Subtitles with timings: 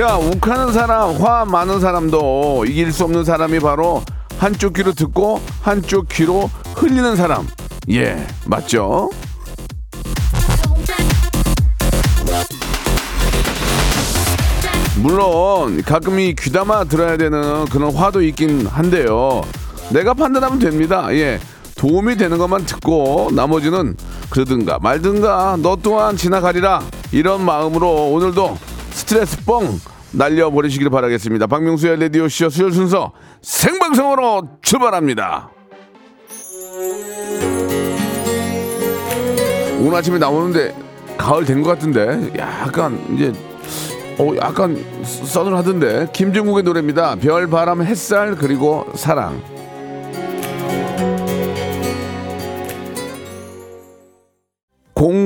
[0.00, 4.02] 자, 욱하는 사람, 화 많은 사람도 이길 수 없는 사람이 바로
[4.38, 7.46] 한쪽 귀로 듣고 한쪽 귀로 흘리는 사람.
[7.90, 9.10] 예, 맞죠?
[15.02, 19.42] 물론 가끔 이 귀담아 들어야 되는 그런 화도 있긴 한데요.
[19.92, 21.08] 내가 판단하면 됩니다.
[21.10, 21.38] 예.
[21.76, 23.96] 도움이 되는 것만 듣고 나머지는
[24.30, 28.69] 그러든가 말든가 너 또한 지나가리라 이런 마음으로 오늘도
[29.10, 29.64] 스트레스 뻥
[30.12, 31.48] 날려버리시길 바라겠습니다.
[31.48, 33.10] 박명수의 레디오쇼 수요일 순서
[33.42, 35.50] 생방송으로 출발합니다.
[39.80, 40.76] 오늘 아침에 나오는데
[41.18, 43.32] 가을 된 것 같은데 약간 이제
[44.16, 47.16] 어 약간 서늘하던데 김종국의 노래입니다.
[47.16, 49.42] 별, 바람, 햇살 그리고 사랑.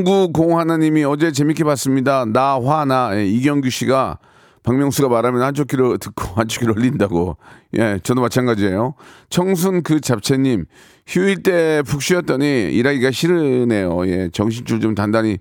[0.04, 2.26] 공구공 하나님이 어제 재밌게 봤습니다.
[2.26, 4.18] 나 화나 예, 이경규 씨가
[4.62, 7.38] 박명수가 말하면 한쪽 귀로 듣고 한쪽 귀로 흘린다고.
[7.78, 8.94] 예, 저도 마찬가지예요.
[9.30, 10.66] 청순 그 잡채님
[11.06, 14.06] 휴일 때 푹 쉬었더니 일하기가 싫으네요.
[14.08, 15.38] 예, 정신줄 좀 단단히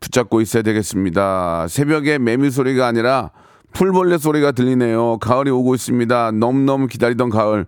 [0.00, 1.66] 붙잡고 있어야 되겠습니다.
[1.68, 3.30] 새벽에 매미 소리가 아니라
[3.72, 5.18] 풀벌레 소리가 들리네요.
[5.18, 6.32] 가을이 오고 있습니다.
[6.32, 7.66] 너무너무 기다리던 가을.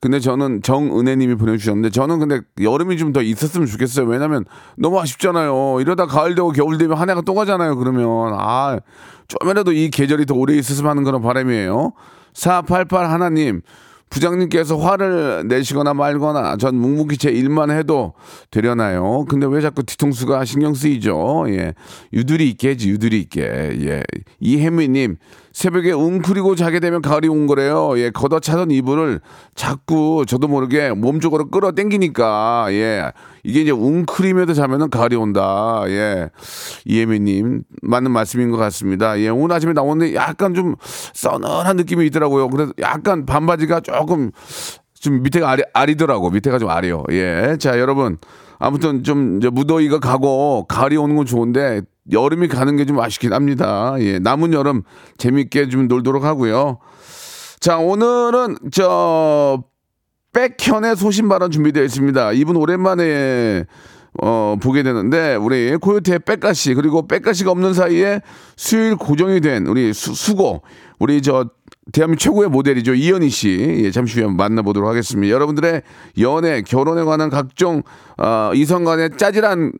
[0.00, 4.06] 근데 저는 정은혜님이 보내주셨는데 저는 근데 여름이 좀 더 있었으면 좋겠어요.
[4.06, 4.44] 왜냐면
[4.78, 5.78] 너무 아쉽잖아요.
[5.80, 7.76] 이러다 가을 되고 겨울 되면 한 해가 또 가잖아요.
[7.76, 8.78] 그러면 아
[9.28, 11.92] 좀이라도 이 계절이 더 오래 있었으면 하는 그런 바람이에요.
[12.32, 13.60] 488 하나님.
[14.12, 18.12] 부장님께서 화를 내시거나 말거나 전 묵묵히 제 일만 해도
[18.50, 19.24] 되려나요?
[19.26, 21.46] 근데 왜 자꾸 뒤통수가 신경 쓰이죠?
[21.48, 21.72] 예.
[22.12, 23.40] 유두리 있게 해지, 유두리 있게.
[23.40, 24.02] 예.
[24.38, 25.16] 이혜미님,
[25.52, 27.98] 새벽에 웅크리고 자게 되면 가을이 온 거래요.
[27.98, 28.10] 예.
[28.10, 29.20] 걷어차던 이불을
[29.54, 33.12] 자꾸 저도 모르게 몸 쪽으로 끌어 당기니까, 예.
[33.44, 35.82] 이게 이제 웅크리면서 자면은 가을이 온다.
[35.88, 36.30] 예.
[36.84, 39.18] 이혜미님, 맞는 말씀인 것 같습니다.
[39.20, 39.28] 예.
[39.28, 40.76] 오늘 아침에 나오는데 약간 좀
[41.12, 42.48] 서늘한 느낌이 있더라고요.
[42.48, 44.30] 그래서 약간 반바지가 조금
[44.94, 46.30] 좀 밑에가 아리, 아리더라고.
[46.30, 47.04] 밑에가 좀 아려요.
[47.10, 47.56] 예.
[47.58, 48.18] 자, 여러분.
[48.62, 53.96] 아무튼 좀 무더위가 가고 가을이 오는 건 좋은데 여름이 가는 게 좀 아쉽긴 합니다.
[53.98, 54.20] 예.
[54.20, 54.82] 남은 여름
[55.18, 56.78] 재밌게 좀 놀도록 하고요.
[57.58, 59.64] 자, 오늘은 저
[60.32, 62.32] 백현의 소신 발언 준비되어 있습니다.
[62.32, 63.64] 이분 오랜만에
[64.20, 68.20] 어, 보게 되는데, 우리 코요태 백가씨, 그리고 백가씨가 없는 사이에
[68.56, 70.62] 수요일 고정이 된 우리 수, 수고,
[71.02, 71.50] 우리 저,
[71.90, 72.94] 대한민국 최고의 모델이죠.
[72.94, 73.82] 이현희 씨.
[73.82, 75.34] 예, 잠시 후에 만나보도록 하겠습니다.
[75.34, 75.82] 여러분들의
[76.20, 77.82] 연애, 결혼에 관한 각종,
[78.18, 79.72] 어, 이성 간의 짜질한,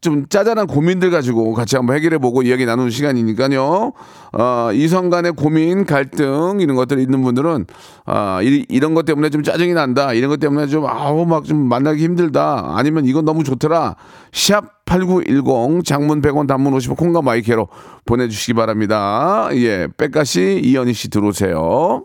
[0.00, 3.92] 좀 짜잘한 고민들 가지고 같이 한번 해결해보고 이야기 나누는 시간이니까요.
[4.32, 7.66] 어, 이성 간의 고민, 갈등, 이런 것들 있는 분들은,
[8.06, 10.12] 아, 이, 이런 것 때문에 좀 짜증이 난다.
[10.12, 12.74] 이런 것 때문에 좀, 아우, 막 좀 만나기 힘들다.
[12.76, 13.96] 아니면 이건 너무 좋더라.
[14.32, 17.68] 샵 8910 장문 100원 단문 50원 콩과 마이케로
[18.04, 19.48] 보내주시기 바랍니다.
[19.52, 22.04] 예, 백가씨, 이현희 씨 들어오세요.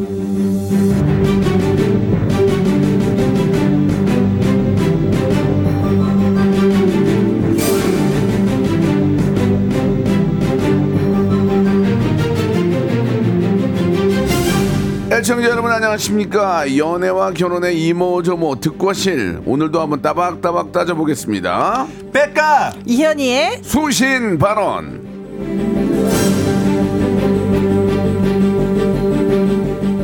[15.11, 16.77] 애청자 여러분 안녕하십니까?
[16.77, 21.85] 연애와 결혼의 이모저모 듣고실 오늘도 한번 따박따박 따져보겠습니다.
[22.13, 22.71] 백가!
[22.85, 25.11] 이현희의 수신 발언.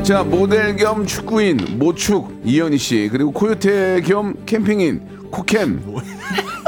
[0.03, 5.83] 자 모델 겸 축구인 모축 이현희 씨 그리고 코요태 겸 캠핑인 코캠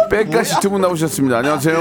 [0.10, 1.78] 백가 씨 두 분 나오셨습니다 안녕하세요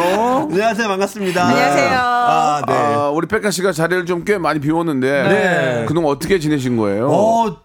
[0.51, 1.99] 안녕하세요 반갑습니다 안녕하세요.
[2.01, 2.73] 아, 네.
[2.75, 5.85] 아, 우리 백가 씨가 자리를 좀 꽤 많이 비웠는데 네.
[5.87, 7.09] 그동안 어떻게 지내신 거예요?
[7.11, 7.57] 어,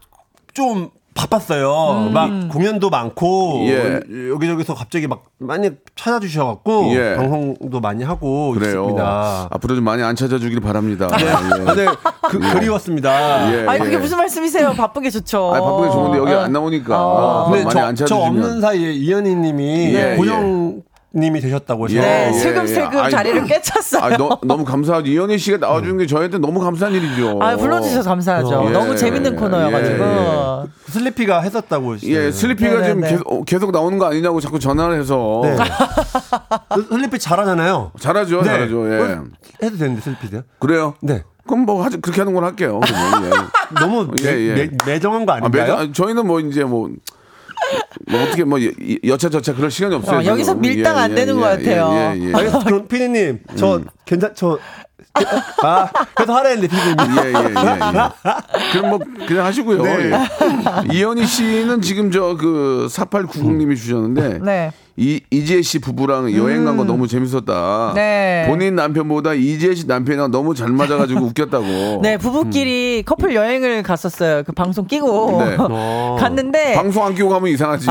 [0.53, 2.09] 좀 바빴어요.
[2.11, 3.99] 막 공연도 많고 예.
[4.29, 7.15] 여기저기서 갑자기 막 많이 찾아주셔갖고 예.
[7.15, 8.81] 방송도 많이 하고 그래요.
[8.83, 9.47] 있습니다.
[9.51, 11.07] 앞으로 좀 많이 안 찾아주길 바랍니다.
[11.17, 11.73] 네, 예.
[11.75, 11.85] 네,
[12.29, 13.53] 그, 그리웠습니다.
[13.53, 13.97] 예, 아니 그게 예.
[13.97, 14.73] 무슨 말씀이세요?
[14.73, 15.53] 바쁜 게 좋죠.
[15.53, 17.49] 아니, 바쁘게 좋은데 여기 안 나오니까 어.
[17.49, 20.81] 근데 많이 저, 안저 찾아주면 없는 사이에 이현희님이 예, 고영
[21.15, 23.01] 님이 되셨다고 하셔서 네, 예, 슬금슬금 예.
[23.03, 24.01] 아니, 자리를 깨쳤어요.
[24.03, 25.11] 아, 너, 너무 감사하죠.
[25.11, 27.37] 이현희 씨가 나와주는 게 저희한테 너무 감사한 일이죠.
[27.39, 28.65] 아, 불러주셔서 감사하죠.
[28.67, 28.71] 예.
[28.71, 30.03] 너무 재밌는 코너여가지고.
[30.03, 31.97] 예, 슬리피가 했었다고.
[32.03, 33.11] 예, 슬리피가 네, 지금 네, 네.
[33.13, 35.55] 계속, 어, 계속 나오는 거 아니냐고 자꾸 전화를 해서 네.
[36.89, 37.91] 슬리피 잘하잖아요.
[37.99, 38.47] 잘하죠, 네.
[38.47, 38.91] 잘하죠.
[38.93, 38.99] 예.
[39.01, 39.23] 어,
[39.61, 40.41] 해도 되는데 슬리피요?
[40.59, 40.95] 그래요?
[41.01, 41.23] 네.
[41.45, 42.79] 그럼 뭐 하지 그렇게 하는 걸 할게요.
[42.87, 43.29] 예.
[43.79, 44.53] 너무 예, 매, 예.
[44.53, 45.61] 매, 매정한 거 아, 아닌가요?
[45.63, 46.89] 매장- 아니, 저희는 뭐 이제 뭐,
[48.09, 48.69] 뭐 어떻게 뭐 여-
[49.05, 50.19] 여차 저차 그럴 시간이 없어요.
[50.19, 50.55] 어, 여기서.
[50.55, 51.89] 밀당 안 되는 것 같아요.
[51.93, 52.31] 예, 예, 예.
[52.65, 54.59] 그럼 피디님, 저 괜찮, 저.
[55.63, 56.97] 아, 그래서 하라는데 피디님.
[57.17, 58.71] 예, 예, 예, 예.
[58.71, 59.81] 그럼 뭐 그냥 하시고요.
[59.83, 60.11] 네.
[60.11, 60.93] 예.
[60.93, 64.71] 이현희 씨는 지금 저 그 4890님이 주셨는데 네.
[64.95, 67.93] 이 이지혜 씨 부부랑 여행 간 거 너무 재밌었다.
[67.95, 68.45] 네.
[68.47, 71.65] 본인 남편보다 이지혜 씨 남편이랑 너무 잘 맞아가지고 웃겼다고.
[72.03, 74.43] 네, 부부끼리 커플 여행을 갔었어요.
[74.43, 75.43] 그 방송 끼고.
[75.43, 75.57] 네.
[76.19, 76.73] 갔는데.
[76.75, 77.87] 방송 안 끼고 가면 이상하지.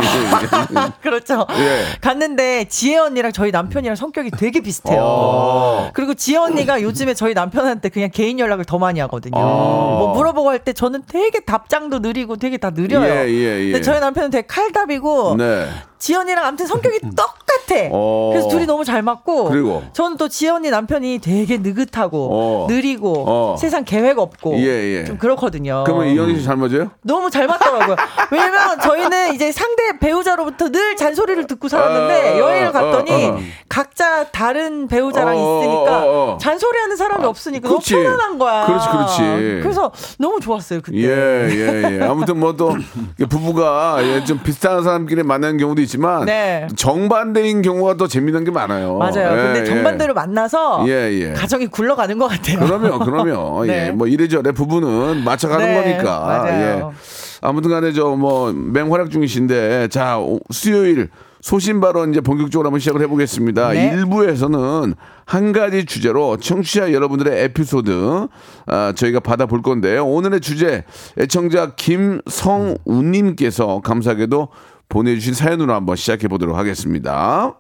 [1.03, 1.47] 그렇죠.
[1.59, 1.85] 예.
[2.01, 5.01] 갔는데 지혜 언니랑 저희 남편이랑 성격이 되게 비슷해요.
[5.03, 5.91] 어.
[5.95, 9.35] 그리고 지혜 언니가 요즘에 저희 남편한테 그냥 개인 연락을 더 많이 하거든요.
[9.37, 9.97] 어.
[9.99, 13.03] 뭐 물어보고 할 때 저는 되게 답장도 느리고 되게 다 느려요.
[13.05, 13.73] 예, 예, 예.
[13.73, 15.67] 근데 저희 남편은 되게 칼답이고 네.
[16.07, 17.89] 지연이랑 아무튼 성격이 똑같아.
[17.93, 18.31] 어.
[18.33, 19.45] 그래서 둘이 너무 잘 맞고.
[19.45, 19.85] 그리고?
[19.93, 22.67] 저는 또 지연이 남편이 되게 느긋하고 어.
[22.69, 23.57] 느리고 어.
[23.57, 24.65] 세상 계획 없고 예,
[24.99, 25.05] 예.
[25.05, 25.85] 좀 그렇거든요.
[25.87, 26.91] 그러면 이현희 씨 잘 맞아요?
[27.03, 27.95] 너무 잘 맞더라고요.
[28.33, 33.39] 왜냐면 저희는 이제 상대 배우자로부터 늘 잔소리를 듣고 살았는데 어, 어, 여행을 갔더니 어, 어.
[33.69, 36.39] 각자 다른 배우자랑 어, 있으니까 어, 어, 어.
[36.39, 37.95] 잔소리하는 사람이 없으니까 그렇지.
[37.95, 38.67] 너무 편안한 거야.
[38.67, 39.23] 그렇지, 그렇지.
[39.63, 40.99] 그래서 너무 좋았어요 그때.
[40.99, 42.05] 예, 예, 예.
[42.05, 42.75] 아무튼 뭐 또
[43.31, 46.67] 부부가 예, 좀 비슷한 사람끼리 만나는 경우도 있 지만 네.
[46.75, 48.97] 정반대인 경우가 더 재밌는 게 많아요.
[48.97, 49.39] 맞아요.
[49.39, 49.65] 예, 근데 예.
[49.65, 51.33] 정반대로 만나서 예, 예.
[51.35, 52.59] 가정이 굴러가는 것 같아요.
[52.61, 53.89] 그러면 그러면 네.
[53.89, 53.91] 예.
[53.91, 56.21] 뭐 이래저래 부부는 맞춰가는 네, 거니까.
[56.21, 56.93] 맞아요.
[56.95, 56.97] 예.
[57.43, 61.09] 아무튼간에 저 뭐 맹활약 중이신데 자 오- 수요일
[61.41, 63.71] 소신 발언 이제 본격적으로 한번 시작을 해보겠습니다.
[63.73, 63.91] 네.
[63.93, 68.29] 일부에서는 한 가지 주제로 청취자 여러분들의 에피소드
[68.67, 70.07] 아, 저희가 받아볼 건데요.
[70.07, 70.85] 오늘의 주제
[71.19, 74.49] 애청자 김성우님께서 감사하게도
[74.93, 77.57] 보내주신 사연으로 한번 시작해 보도록 하겠습니다.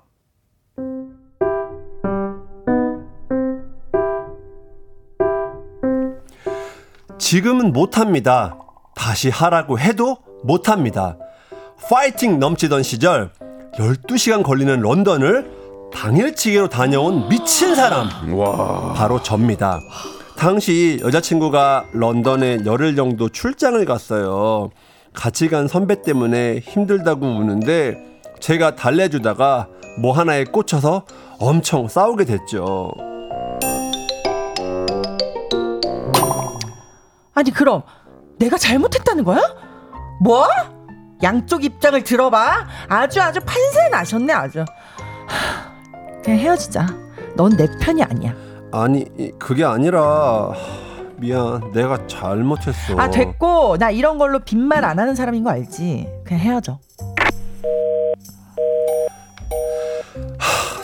[7.19, 8.59] 지금은 못합니다.
[8.95, 11.17] 다시 하라고 해도 못합니다.
[11.89, 13.33] 파이팅 넘치던 시절
[13.77, 18.11] 12시간 걸리는 런던을 당일치기로 다녀온 미친 사람.
[18.95, 19.81] 바로 접니다.
[20.37, 24.71] 당시 여자친구가 런던에 열흘 정도 출장을 갔어요.
[25.13, 27.99] 같이 간 선배 때문에 힘들다고 우는데
[28.41, 29.69] 제가 달래주다가
[30.01, 31.05] 뭐 하나에 꽂혀서
[31.39, 32.93] 엄청 싸우게 됐죠.
[37.35, 37.83] 아니 그럼
[38.39, 39.41] 내가 잘못했다는 거야?
[40.21, 40.47] 뭐?
[41.23, 42.67] 양쪽 입장을 들어봐.
[42.89, 44.61] 아주 아주 판세 나셨네 아주.
[44.61, 46.87] 하, 그냥 헤어지자.
[47.37, 48.35] 넌 내 편이 아니야.
[48.73, 50.53] 아니 이- 그게 아니라
[51.23, 52.99] 미안 내가 잘못했어.
[52.99, 56.09] 아 됐고 나 이런 걸로 빈말 안 하는 사람인 거 알지?
[56.25, 56.81] 그냥 헤어져.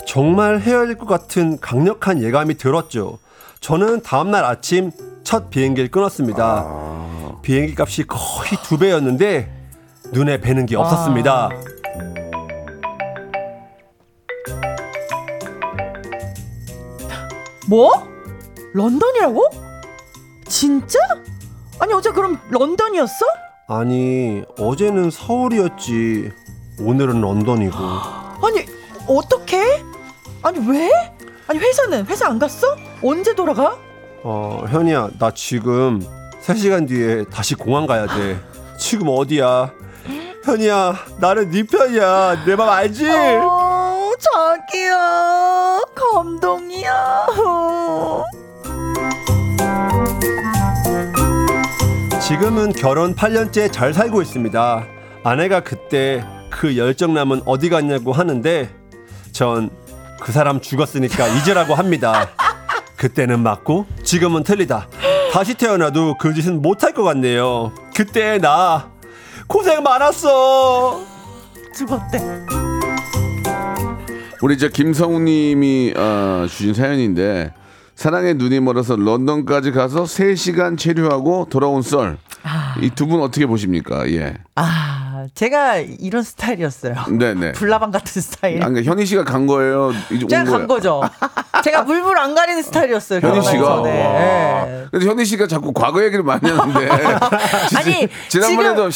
[0.07, 3.19] 정말 헤어질 것 같은 강력한 예감이 들었죠.
[3.61, 4.93] 저는 다음날 아침
[5.25, 6.67] 첫 비행기를 끊었습니다.
[7.43, 9.53] 비행기 값이 거의 두 배였는데
[10.13, 11.51] 눈에 뵈는 게 없었습니다.
[17.69, 17.91] 뭐?
[18.73, 19.68] 런던이라고?
[20.49, 20.99] 진짜?
[21.79, 23.25] 아니 어제 그럼 런던이었어?
[23.69, 26.33] 아니 어제는 서울이었지
[26.81, 27.77] 오늘은 런던이고
[28.43, 28.67] 아니
[29.07, 29.83] 어떻게?
[30.43, 30.91] 아니 왜?
[31.47, 32.77] 아니 회사는 회사 안 갔어?
[33.03, 33.77] 언제 돌아가?
[34.23, 36.05] 어 현이야 나 지금
[36.43, 38.41] 3시간 뒤에 다시 공항 가야 돼
[38.79, 39.71] 지금 어디야
[40.45, 43.07] 현이야 나는 네 편이야 내 맘 알지?
[43.11, 47.27] 어, 자기야, 감동이야.
[52.29, 54.87] 지금은 결혼 8년째 잘 살고 있습니다.
[55.25, 58.69] 아내가 그때 그 열정남은 어디 갔냐고 하는데
[59.33, 59.71] 전
[60.21, 62.29] 그 사람 죽었으니까 잊으라고 합니다.
[62.97, 64.89] 그때는 맞고 지금은 틀리다.
[65.33, 67.73] 다시 태어나도 그 짓은 못할 것 같네요.
[67.95, 68.91] 그때 나
[69.47, 71.05] 고생 많았어.
[71.75, 72.19] 죽었대.
[74.43, 77.53] 우리 저 김성우님이 어, 주신 사연인데
[77.99, 82.17] 사랑의 눈이 멀어서 런던까지 가서 3시간 체류하고 돌아온 썰.
[82.81, 84.09] 이두 분 어떻게 보십니까?
[84.13, 84.35] 예.
[84.55, 84.98] 아,
[85.35, 86.95] 제가 이런 스타일이었어요.
[87.09, 87.53] 네네.
[87.53, 88.63] 불나방 같은 스타일.
[88.63, 89.93] 아, 그러니까 현희 씨가 간 거예요.
[90.11, 90.45] 이제 온 제가.
[90.45, 91.03] 간 거죠.
[91.65, 93.21] 제가 물불 안 가리는 스타일이었어요.
[93.23, 93.83] 현희 씨가.
[93.85, 94.85] 네.
[94.91, 96.89] 그래서 현희 씨가 자꾸 과거 얘기를 많이 하는데.
[97.77, 98.89] 아니, 지 난번에도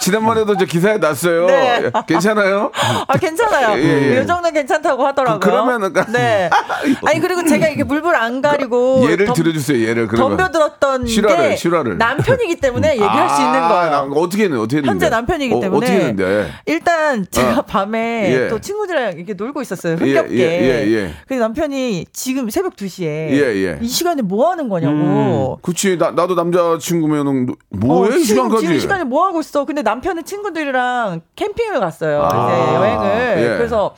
[0.00, 1.46] 지난번에도 저 기사에 났어요.
[1.46, 1.90] 네.
[2.06, 2.70] 괜찮아요?
[3.06, 3.78] 아 괜찮아요.
[3.78, 4.22] 예, 예.
[4.22, 5.40] 이 정도 괜찮다고 하더라고요.
[5.40, 6.50] 그- 그러면은 까- 네.
[7.06, 9.80] 아니 그리고 제가 이렇게 물불 안 가리고 예를 덤- 들어주세요.
[9.86, 10.36] 예를 그러면.
[10.36, 11.98] 덤벼들었던 실화를, 게 실화를.
[11.98, 13.90] 남편이기 때문에 얘기할 수 있는 아, 거예요.
[13.90, 14.90] 나 어떻게 했는데 어떻게 했는데?
[14.90, 16.50] 현재 남편 이기 어, 때문에 했는데?
[16.66, 17.62] 일단 제가 어.
[17.62, 18.48] 밤에 예.
[18.48, 19.94] 또 친구들이랑 이렇게 놀고 있었어요.
[19.94, 20.36] 예, 흥겹게.
[20.36, 21.10] 예, 예, 예.
[21.26, 23.78] 그래서 남편이 지금 새벽 2시에 예, 예.
[23.80, 25.58] 이 시간에 뭐 하는 거냐고.
[25.62, 28.66] 그치 나 나도 남자 친구면은 뭐해 어, 이 지금, 시간까지?
[28.66, 29.64] 지금 시간에 뭐 하고 있어?
[29.64, 32.22] 근데 남편은 친구들이랑 캠핑을 갔어요.
[32.22, 33.42] 아, 여행을.
[33.42, 33.56] 예.
[33.56, 33.94] 그래서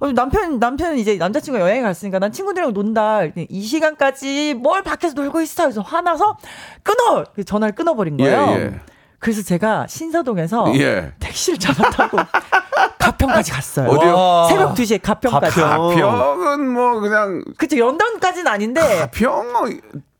[0.00, 3.22] 어, 남편 남편은 이제 남자친구가 여행 갔으니까 난 친구들이랑 논다.
[3.48, 5.64] 이 시간까지 뭘 밖에서 놀고 있어?
[5.64, 6.36] 그래서 화나서
[6.82, 7.24] 끊어.
[7.44, 8.72] 전화를 끊어버린 거예요.
[9.18, 9.20] 예, 예.
[9.20, 11.12] 그래서 제가 신사동에서 예.
[11.18, 12.18] 택시를 잡아 타고
[12.98, 13.88] 가평까지 갔어요.
[13.88, 14.14] 어디요?
[14.14, 14.48] 와.
[14.48, 15.60] 새벽 2시에 가평까지.
[15.60, 15.94] 가평.
[15.98, 19.64] 가평 은 뭐 그냥 그쵸, 연단까지는 아닌데 가평 어,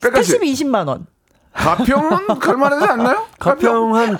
[0.00, 1.06] 백가시 택시비 20만 원.
[1.54, 3.26] 가평은 갈만하지 않나요?
[3.40, 4.16] 가평 한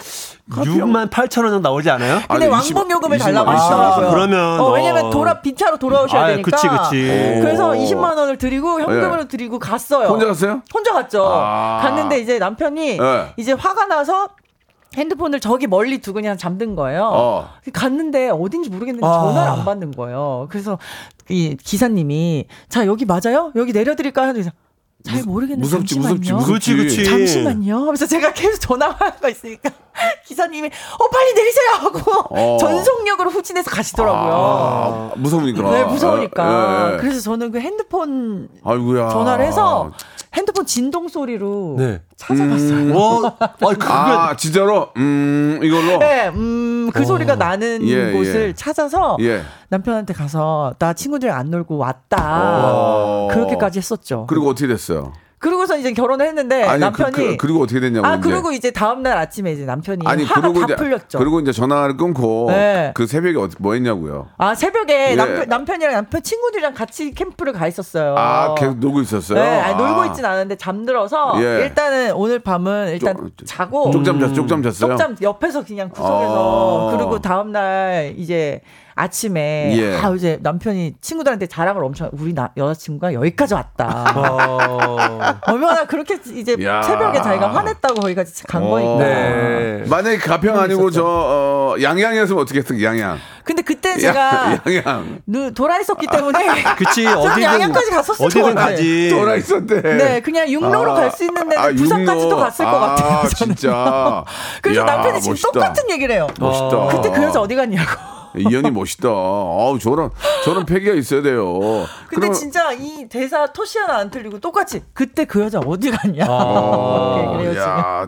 [0.51, 2.21] 6만 8천 원 정도 나오지 않아요?
[2.29, 4.07] 근데 아니, 왕복 20 요금을 20만 달라고 원, 하시더라고요.
[4.07, 5.11] 아, 그러면, 어, 왜냐면 어.
[5.11, 6.51] 돌아 빈차로 돌아오셔야 아, 되니까.
[6.51, 7.39] 그치, 그치.
[7.41, 7.75] 그래서 오.
[7.75, 9.29] 20만 원을 드리고 현금으로 예.
[9.29, 10.09] 드리고 갔어요.
[10.09, 10.63] 혼자 갔어요?
[10.75, 11.27] 혼자 갔죠.
[11.31, 11.81] 아.
[11.83, 13.33] 갔는데 이제 남편이 예.
[13.37, 14.31] 이제 화가 나서
[14.97, 17.11] 핸드폰을 저기 멀리 두고 그냥 잠든 거예요.
[17.13, 17.49] 어.
[17.73, 19.11] 갔는데 어딘지 모르겠는데 아.
[19.13, 20.47] 전화를 안 받는 거예요.
[20.51, 20.79] 그래서
[21.29, 23.53] 이 기사님이 자 여기 맞아요?
[23.55, 24.33] 여기 내려드릴까요?
[24.33, 24.51] 그래서
[25.05, 26.37] 잘 모르겠는데 무섭지 잠시만요.
[26.39, 26.97] 무섭지 무섭지.
[26.97, 27.05] 그치, 그치.
[27.05, 27.85] 잠시만요.
[27.85, 29.71] 그래서 제가 계속 전화가 있으니까
[30.27, 32.57] 기사님이 어 빨리 내리세요 하고 어.
[32.59, 34.33] 전속력으로 후진해서 가시더라고요.
[34.35, 35.71] 아, 무서우니까.
[35.71, 36.91] 네 무서우니까.
[36.91, 36.97] 예, 예.
[36.99, 39.11] 그래서 저는 그 핸드폰 아이고야.
[39.11, 39.93] 전화를 해서
[40.39, 42.01] 핸드폰 진동 소리로 네.
[42.17, 42.97] 찾아봤어요.
[42.97, 45.99] 와, 아니, 그게 아 진짜로 음 이걸로.
[45.99, 48.53] 네, 음, 그 소리가 나는 예, 곳을 예.
[48.55, 49.43] 찾아서 예.
[49.69, 52.71] 남편한테 가서 나 친구들이랑 안 놀고 왔다.
[52.73, 53.29] 어.
[53.33, 54.27] 그렇게까지 했었죠.
[54.29, 55.13] 그리고 어떻게 됐어요?
[55.39, 58.07] 그러고서 이제 결혼을 했는데 아니 남편이 그, 그, 리고 어떻게 됐냐고.
[58.07, 58.29] 아 이제.
[58.29, 61.19] 그리고 이제 다음 날 아침에 이제 남편이 아니 화가 다 이제 풀렸죠.
[61.19, 62.91] 그리고 이제 전화를 끊고 네.
[62.95, 64.29] 그 새벽에 뭐 했냐고요.
[64.37, 65.15] 아 새벽에 예.
[65.15, 68.17] 남편 남편이랑 남편 친구들이랑 같이 캠프를 가 있었어요.
[68.19, 69.39] 아 계속 놀고 있었어요.
[69.39, 70.07] 네, 아니, 놀고 아.
[70.07, 71.65] 있진 않은데 잠들어서 예.
[71.67, 74.91] 일단은 오늘 밤은 일단 쪽- 자고 쪽잠 잤 쪽잠 잤어요.
[74.91, 76.97] 쪽잠 옆에서 그냥 구석에서 아.
[76.97, 78.61] 그리고 다음 날 이제
[78.99, 79.97] 아침에 예.
[79.97, 84.13] 아 이제 남편이 친구들한테 자랑을 엄청 우리 나, 여자친구가 여기까지 왔다.
[84.17, 84.99] 어,
[85.47, 86.83] 얼마나 그렇게 이제 야.
[86.83, 88.69] 새벽에 자기가 화냈다고 거기까지 간 어.
[88.71, 89.05] 거니까.
[89.05, 89.85] 네.
[89.89, 92.81] 만약에 가평 아니고 저 어, 양양이었으면 어떻게 했어?
[92.83, 93.19] 양양.
[93.45, 95.21] 근데 그때 제가 양양.
[95.27, 96.39] 누, 돌아 있었기 때문에
[96.77, 98.71] 그치, 어디든, 양양까지 갔었을 것 어디든 같아.
[98.71, 99.09] 가지.
[99.11, 99.81] 돌아 있었대.
[99.81, 102.37] 네, 그냥 육로로 아, 갈수 있는 데는 아, 부산까지도 육로.
[102.37, 103.29] 갔을 것 아, 같아요.
[103.29, 103.55] 저는.
[103.57, 104.25] 진짜.
[104.61, 105.51] 그래서 야, 남편이 지금 멋있다.
[105.53, 106.27] 똑같은 얘기를 해요.
[106.39, 106.87] 멋있다.
[106.89, 108.18] 그때 그 여자 어디 갔냐고.
[108.39, 109.09] 이현이 멋있다.
[109.09, 110.11] 아우 저런
[110.45, 111.59] 저런 패기가 있어야 돼요.
[112.09, 116.25] 근데 그럼- 진짜 이 대사 토시 하나 안 틀리고 똑같이 그때 그 여자 어디 갔냐.
[116.27, 117.57] 그래요.
[117.61, 118.07] 야,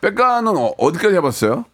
[0.00, 1.64] 백가는 어, 어디까지 해봤어요?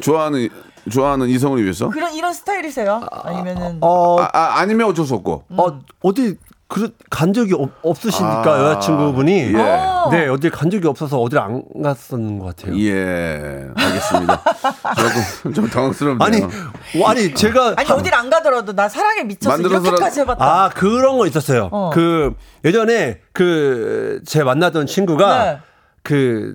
[0.00, 0.48] 좋아하는
[0.90, 1.88] 좋아하는 이성을 위해서?
[1.90, 3.06] 그런 이런 스타일이세요?
[3.10, 5.44] 아니면은 어, 아, 아, 아니면 어쩔 수 없고.
[5.50, 6.36] 어, 어디,
[6.70, 9.54] 그, 간 적이 없, 없으시니까, 아, 여자친구분이.
[9.54, 9.56] 예.
[9.56, 10.08] 어.
[10.12, 12.78] 네, 어딜 간 적이 없어서 어딜 안 갔었는 것 같아요.
[12.78, 14.42] 예, 알겠습니다.
[15.42, 16.24] 조금 좀 당황스럽네요.
[16.24, 17.74] 아니, 어, 아니, 제가.
[17.76, 20.44] 아니 어딜 안 가더라도 나 사랑에 미쳐서 이렇게까지 해봤다.
[20.44, 21.70] 아, 그런 거 있었어요.
[21.72, 21.90] 어.
[21.92, 22.34] 그,
[22.64, 25.58] 예전에 그, 제 만나던 친구가 네.
[26.04, 26.54] 그,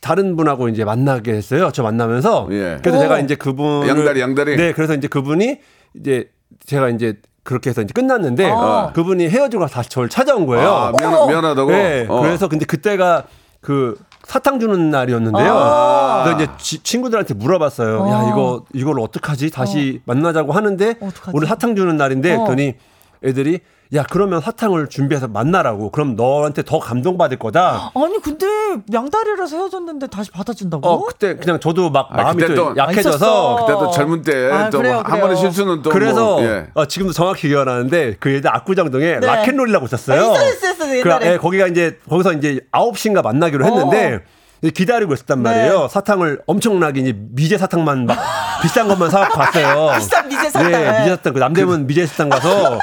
[0.00, 1.70] 다른 분하고 이제 만나게 했어요.
[1.72, 2.48] 저 만나면서.
[2.50, 2.78] 예.
[2.82, 3.02] 그래서 오.
[3.02, 3.86] 제가 이제 그분.
[3.86, 4.56] 양다리, 양다리?
[4.56, 5.60] 네, 그래서 이제 그분이
[5.94, 6.28] 이제
[6.66, 8.90] 제가 이제 그렇게 해서 이제 끝났는데 어.
[8.94, 10.68] 그분이 헤어지고 다시 저를 찾아온 거예요.
[10.68, 11.28] 아, 미안.
[11.28, 11.70] 미안 하다고.
[11.70, 12.20] 네, 어.
[12.22, 13.24] 그래서 근데 그때가
[13.60, 15.52] 그 사탕 주는 날이었는데요.
[15.54, 16.24] 아.
[16.24, 18.00] 그래서 이제 지- 친구들한테 물어봤어요.
[18.00, 18.10] 어.
[18.10, 19.50] 야 이거 이걸 어떡하지?
[19.50, 21.30] 다시 만나자고 하는데 어떡하지?
[21.34, 22.40] 오늘 사탕 주는 날인데 어.
[22.40, 22.74] 했더니
[23.22, 23.60] 애들이
[23.92, 25.90] 야 그러면 사탕을 준비해서 만나라고.
[25.90, 27.92] 그럼 너한테 더 감동받을 거다.
[27.94, 28.46] 아니 근데
[28.92, 30.88] 양다리라서 헤어졌는데 다시 받아준다고?
[30.88, 33.56] 어 그때 그냥 저도 막 아, 마음이 그때 좀 또- 약해져서 있었어.
[33.66, 35.20] 그때 또 젊은 때 아, 또 그래요, 한 그래요.
[35.22, 36.66] 번의 실수는 또 그래서 뭐, 예.
[36.74, 39.26] 어, 지금도 정확히 기억나는데 그 애들 압구정동에 네.
[39.26, 40.20] 락앤롤이라고 있었어요.
[40.32, 41.32] 아, 있어, 있어, 있어, 그, 옛날에.
[41.32, 44.20] 예, 거기가 이제 거기서 이제 9시인가 만나기로 했는데
[44.62, 45.50] 이제 기다리고 있었단 네.
[45.50, 45.88] 말이에요.
[45.88, 48.16] 사탕을 엄청나게 이제 미제 사탕만 막
[48.64, 49.92] 비싼 것만 사갖고 갔어요.
[49.98, 50.72] 비싼 미제 사탕.
[50.72, 51.34] 네, 미제 사탕.
[51.34, 52.78] 그 남대문 미제 사탕 가서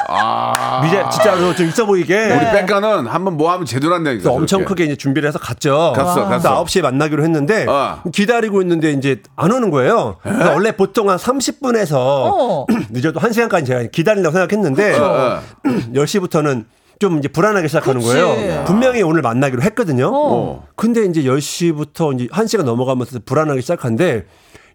[0.83, 2.35] 미제 진짜로 좀 있어 보이게 아.
[2.35, 4.21] 우리 백가는 한번 뭐 하면 제대로 한다니까.
[4.21, 5.93] 그래서 엄청 크게 이제 준비를 해서 갔죠.
[5.95, 6.63] 갔어, 갔어.
[6.63, 8.03] 9시에 만나기로 했는데 어.
[8.13, 10.17] 기다리고 있는데 이제 안 오는 거예요.
[10.21, 12.65] 그래서 원래 보통 한 30분에서 어.
[12.91, 15.41] 늦어도 1시간까지 제가 기다린다고 생각했는데 어.
[15.95, 16.65] 10시부터는
[16.99, 18.13] 좀 이제 불안하게 시작하는 그치.
[18.13, 18.63] 거예요.
[18.65, 20.11] 분명히 오늘 만나기로 했거든요.
[20.13, 20.67] 어.
[20.75, 24.25] 근데 이제 10시부터 이제 1시가 넘어가면서 불안하게 시작한데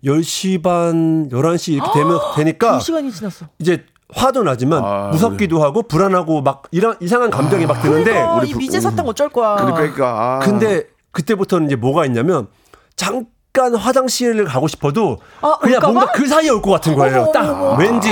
[0.04, 3.46] 10시 반, 11시 이렇게 되면 되니까 두 시간이 지났어.
[3.58, 3.84] 이제
[4.14, 8.80] 화도 나지만 아, 무섭기도 하고 불안하고 막 이런 이상한 감정이 막 드는데 그러니까 우리 미제
[8.80, 9.56] 사탕 어쩔 거야.
[9.56, 10.38] 그러니까 아.
[10.40, 12.46] 근데 그때부터는 이제 뭐가 있냐면
[12.94, 15.80] 잠깐 화장실을 가고 싶어도 아, 그냥?
[15.82, 17.22] 뭔가 그 사이에 올 것 같은 거예요.
[17.22, 18.10] 어머, 딱 어머, 왠지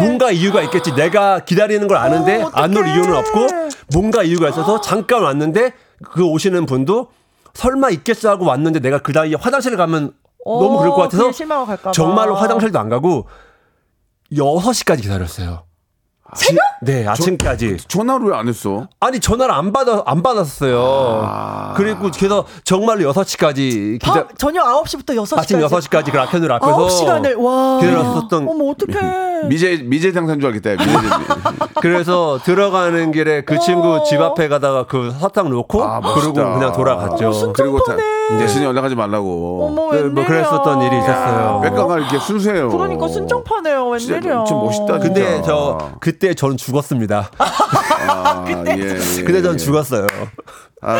[0.00, 0.92] 뭔가 이유가 있겠지.
[0.94, 2.86] 내가 기다리는 걸 아는데 안 올.
[2.88, 3.46] 이유는 없고
[3.94, 7.08] 뭔가 이유가 있어서 잠깐 왔는데 그 오시는 분도
[7.54, 10.12] 설마 있겠어 하고 왔는데 내가 그 사이에 화장실을 가면
[10.46, 11.30] 너무 그럴 것 같아서
[11.66, 11.92] 갈까 봐.
[11.92, 13.26] 정말로 화장실도 안 가고
[14.32, 15.64] 6시까지 기다렸어요.
[16.34, 16.58] 새벽?
[16.82, 17.76] 네, 아침까지.
[17.86, 18.88] 전화를 왜 안 했어?
[18.98, 21.22] 아니 전화를 안 받아 안 받았어요.
[21.24, 21.74] 아.
[21.76, 25.38] 그리고 그래서 정말로 6시까지 기다 밤, 저녁 9시부터 6시까지.
[25.38, 27.78] 아침 6시까지 그 라켓을 앞에서 9시간을 와.
[27.80, 28.98] 기다렸었던 어머 어떡해.
[29.48, 30.82] 미제 미제 장사인 줄 알겠다.
[30.82, 31.08] 미제
[31.80, 36.00] 그래서 들어가는 길에 그 친구 집 앞에 가다가 그 사탕 놓고 아.
[36.00, 37.52] 그러고 그냥 돌아갔죠.
[37.52, 37.96] 그리고 다,
[38.38, 39.66] 대신 연락하지 말라고.
[39.66, 40.02] 어머 네.
[40.02, 41.60] 뭐 그랬었던 일이 있었어요.
[41.62, 42.70] 백가가 이렇게 순수해요.
[42.70, 43.98] 그러니까 순정파네요.
[43.98, 44.44] 진짜 웬일이야.
[44.44, 44.98] 좀 멋있다, 진짜.
[44.98, 47.30] 근데 저 그때 전 죽었습니다.
[47.38, 49.56] 아, 예, 예, 근데 전 예.
[49.56, 50.06] 죽었어요.
[50.82, 50.98] 아,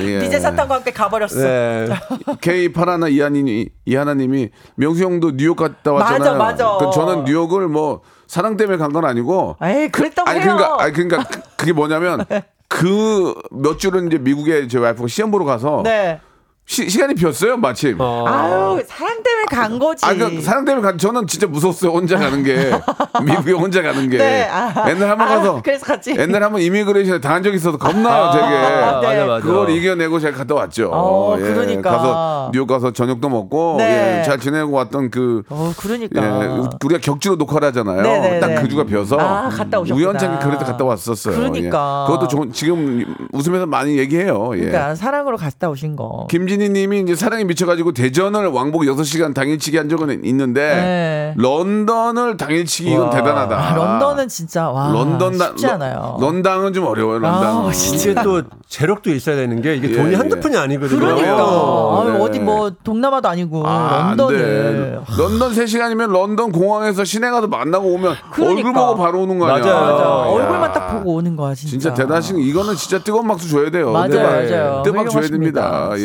[0.00, 0.20] 예.
[0.20, 1.40] 미제 사탕과 함께 가버렸어.
[1.42, 1.88] 네.
[2.40, 6.18] K 파라나 이하님이 이하나님이 명수 형도 뉴욕 갔다 왔잖아요.
[6.18, 6.76] 맞아, 맞아.
[6.78, 9.56] 그 저는 뉴욕을 뭐 사랑 때문에 간 건 아니고.
[9.62, 10.54] 에이, 그랬다고 아니 해요.
[10.56, 12.24] 그러니까 아니 그러니까 그- 그게 뭐냐면
[12.68, 16.20] 그 몇 주는 이제 미국에 제 와이프가 시험 보러 가서 네.
[16.68, 17.96] 시, 시간이 비었어요 마침.
[17.98, 18.26] 어.
[18.28, 20.04] 아유 사랑 때문에 간 거지.
[20.04, 21.90] 아, 그 사랑 때문에 간 저는 진짜 무서웠어요.
[21.92, 22.70] 혼자 가는 게
[23.24, 24.18] 미국에 혼자 가는 게.
[24.18, 24.84] 네, 아.
[24.90, 26.14] 옛날 한번 아, 가서 그래서 갔지.
[26.18, 28.46] 옛날 한번 이미그레이션에 당한 적이 있어서 겁나요, 아, 되게.
[28.46, 28.80] 네.
[28.82, 29.46] 맞아 맞아.
[29.46, 30.90] 그걸 이겨내고 제가 갔다 왔죠.
[30.92, 31.90] 어, 예, 그러니까.
[31.90, 34.18] 가서 뉴욕 가서 저녁도 먹고 네.
[34.20, 36.22] 예, 잘 지내고 왔던 그 어 그러니까.
[36.44, 36.48] 예,
[36.84, 38.02] 우리가 격주로 녹화를 하잖아요.
[38.02, 38.54] 네, 네, 딱 네.
[38.60, 40.06] 그 주가 비어서 아, 갔다 오셨구나.
[40.06, 41.34] 우연찮게 그래도 갔다 왔었어요.
[41.34, 42.06] 그러니까.
[42.06, 42.12] 예.
[42.12, 44.50] 그것도 좋은, 지금 웃으면서 많이 얘기해요.
[44.56, 44.58] 예.
[44.58, 46.26] 그러니까 사랑으로 갔다 오신 거.
[46.28, 51.34] 김진 희 님이 이제 사랑에 미쳐가지고 대전을 왕복 6시간 당일치기 한 적은 있는데 네.
[51.36, 53.10] 런던을 당일치기 이건 와.
[53.10, 53.56] 대단하다.
[53.56, 56.16] 아, 런던은 진짜 와 런던 나- 쉽지 런- 않아요.
[56.20, 57.18] 런당은 좀 어려워요.
[57.18, 57.66] 런당.
[57.68, 58.10] 아, 진짜.
[58.10, 60.16] 이게 또 재력도 있어야 되는 게 이게 예, 돈이 예.
[60.16, 60.98] 한두 푼이 아니거든요.
[61.00, 61.32] 그러니까.
[61.32, 62.18] 아유, 네.
[62.20, 64.14] 어디 뭐 동남아도 아니고 아.
[64.16, 68.56] 런던을 런던 3시간이면 런던 공항에서 시내 가서 만나고 오면 그러니까.
[68.58, 69.72] 얼굴 보고 바로 오는 거 아니야.
[69.72, 69.80] 맞아요.
[69.92, 70.04] 맞아.
[70.04, 70.08] 야.
[70.08, 71.70] 얼굴만 딱 보고 오는 거야 진짜.
[71.70, 72.42] 진짜 대단하신 거.
[72.42, 73.90] 이거는 진짜 뜨거운 박수 줘야 돼요.
[73.92, 74.22] 맞아요, 네.
[74.22, 74.82] 맞아요.
[74.84, 75.90] 뜨거운 박수 줘야 훌륭하십니다.
[75.90, 76.02] 됩니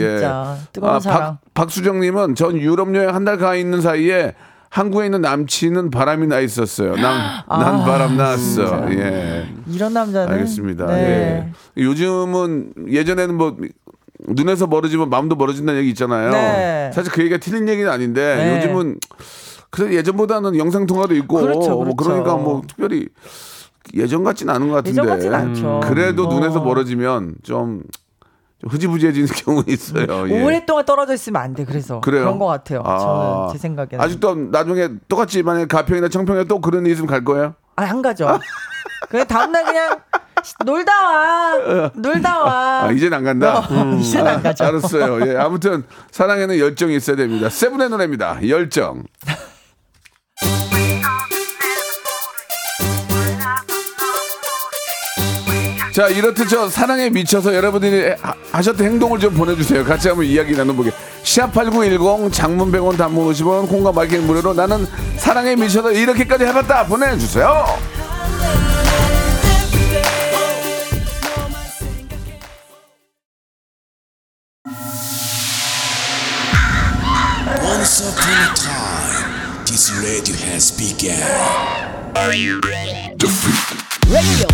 [0.72, 1.38] 뜨거운 사랑.
[1.54, 4.34] 박, 수정님은 전 유럽 여행 한 달 가 있는 사이에
[4.70, 6.96] 한국에 있는 남친은 바람이 나 있었어요.
[6.96, 8.92] 난, 난 아, 바람 났어.
[8.92, 9.48] 예.
[9.68, 10.88] 이런 남자는 알겠습니다.
[10.88, 11.54] 네.
[11.78, 11.84] 예.
[11.84, 13.56] 요즘은 예전에는 뭐
[14.28, 16.32] 눈에서 멀어지면 마음도 멀어진다는 얘기 있잖아요.
[16.32, 16.92] 네.
[16.94, 18.56] 사실 그 얘기가 틀린 얘기는 아닌데 네.
[18.58, 18.98] 요즘은
[19.70, 22.04] 그래도 예전보다는 영상 통화도 있고 그렇죠, 뭐 그렇죠.
[22.24, 23.08] 그러니까 뭐 특별히
[23.96, 24.92] 예전 같지는 않은 것 같은데.
[25.02, 25.82] 예전 같진 않죠.
[25.84, 26.34] 그래도 어.
[26.34, 27.84] 눈에서 멀어지면 좀, 좀
[28.70, 30.30] 흐지부지해지는 경우 있어요.
[30.30, 30.44] 예.
[30.44, 31.66] 오랫동안 떨어져 있으면 안 돼.
[31.66, 32.22] 그래서 그래요?
[32.24, 32.82] 그런 것 같아요.
[32.86, 32.98] 아.
[32.98, 37.56] 저는 제 생각에는 아직도 나중에 똑같이 만약에 가평이나 청평에 또 그런 일 있으면 갈 거예요?
[37.76, 38.40] 아, 안 가죠.
[39.10, 40.00] 그냥 다음날 그냥
[40.66, 41.92] 놀다 와.
[41.96, 42.84] 놀다 와.
[42.84, 43.60] 아, 이제는 안 간다?
[43.60, 44.64] 어, 이제는 안 가죠.
[44.66, 45.28] 알았어요.
[45.28, 47.50] 예, 아무튼 사랑에는 열정이 있어야 됩니다.
[47.50, 48.48] 세븐의 노래입니다.
[48.48, 49.04] 열정.
[55.94, 59.84] 자, 이렇듯 저 사랑에 미쳐서 여러분들이 하- 하셨던 행동을 좀 보내주세요.
[59.86, 60.92] 같이 한번 이야기 나눠보게.
[61.24, 67.66] 샵8910 장문 100원 단문 50원 콩과 마이킹 무료로 나는 사랑에 미쳐서 이렇게까지 해봤다 보내주세요.
[77.62, 79.92] Once upon a time, this
[84.10, 84.48] radio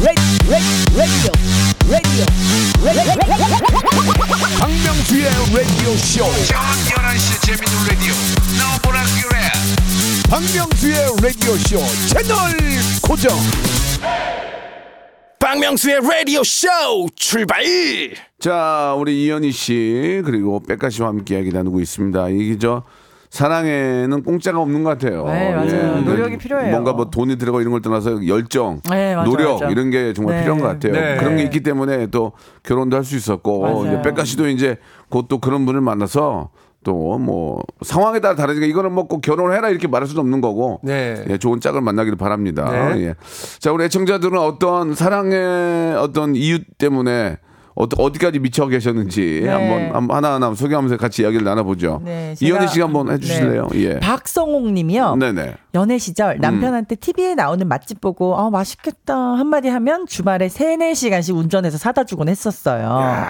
[0.00, 0.20] has
[0.90, 1.34] begun.
[4.58, 6.24] 박명수의 라디오 쇼.
[10.30, 12.36] 박명수의 라디오 쇼 채널
[13.02, 13.36] 고정.
[15.38, 16.68] 박명수의 라디오 쇼
[17.16, 17.64] 출발
[18.38, 22.28] 자, 우리 이현희 씨 그리고 백가 씨와 함께 이야기 나누고 있습니다.
[22.30, 22.84] 이게 저
[23.30, 25.24] 사랑에는 공짜가 없는 것 같아요.
[25.28, 25.32] 예.
[25.32, 26.00] 네, 맞아요.
[26.02, 26.72] 노력이 필요해요.
[26.72, 29.68] 뭔가 뭐 돈이 들어가 이런 걸 떠나서 열정, 네, 맞아, 노력 맞아.
[29.68, 30.40] 이런 게 정말 네.
[30.42, 30.92] 필요한 것 같아요.
[30.92, 31.16] 네.
[31.16, 32.32] 그런 게 있기 때문에 또
[32.64, 33.86] 결혼도 할 수 있었고 맞아요.
[33.86, 34.76] 이제 백가 씨도 이제
[35.08, 36.50] 곧 또 그런 분을 만나서
[36.82, 41.24] 또뭐 상황에 따라 다르니까 이거는 뭐 꼭 결혼해라 이렇게 말할 수는 없는 거고 네.
[41.28, 42.70] 예, 좋은 짝을 만나기를 바랍니다.
[42.94, 43.00] 네.
[43.02, 43.14] 예.
[43.58, 47.36] 자, 우리 애청자들은 어떤 사랑의 어떤 이유 때문에
[47.76, 49.48] 어, 어디까지 미쳐 계셨는지 네.
[49.48, 52.02] 한번, 한번 하나하나 소개하면서 같이 이야기를 나눠보죠.
[52.04, 53.68] 네, 제가- 이현희 씨가 한번 해주실래요?
[53.72, 53.80] 네.
[53.80, 54.00] 예.
[54.00, 55.16] 박성옥 님이요.
[55.16, 55.54] 네네.
[55.74, 61.78] 연애 시절 남편한테 TV에 나오는 맛집 보고 아 맛있겠다 한마디 하면 주말에 3, 4시간씩 운전해서
[61.78, 63.26] 사다 주곤 했었어요.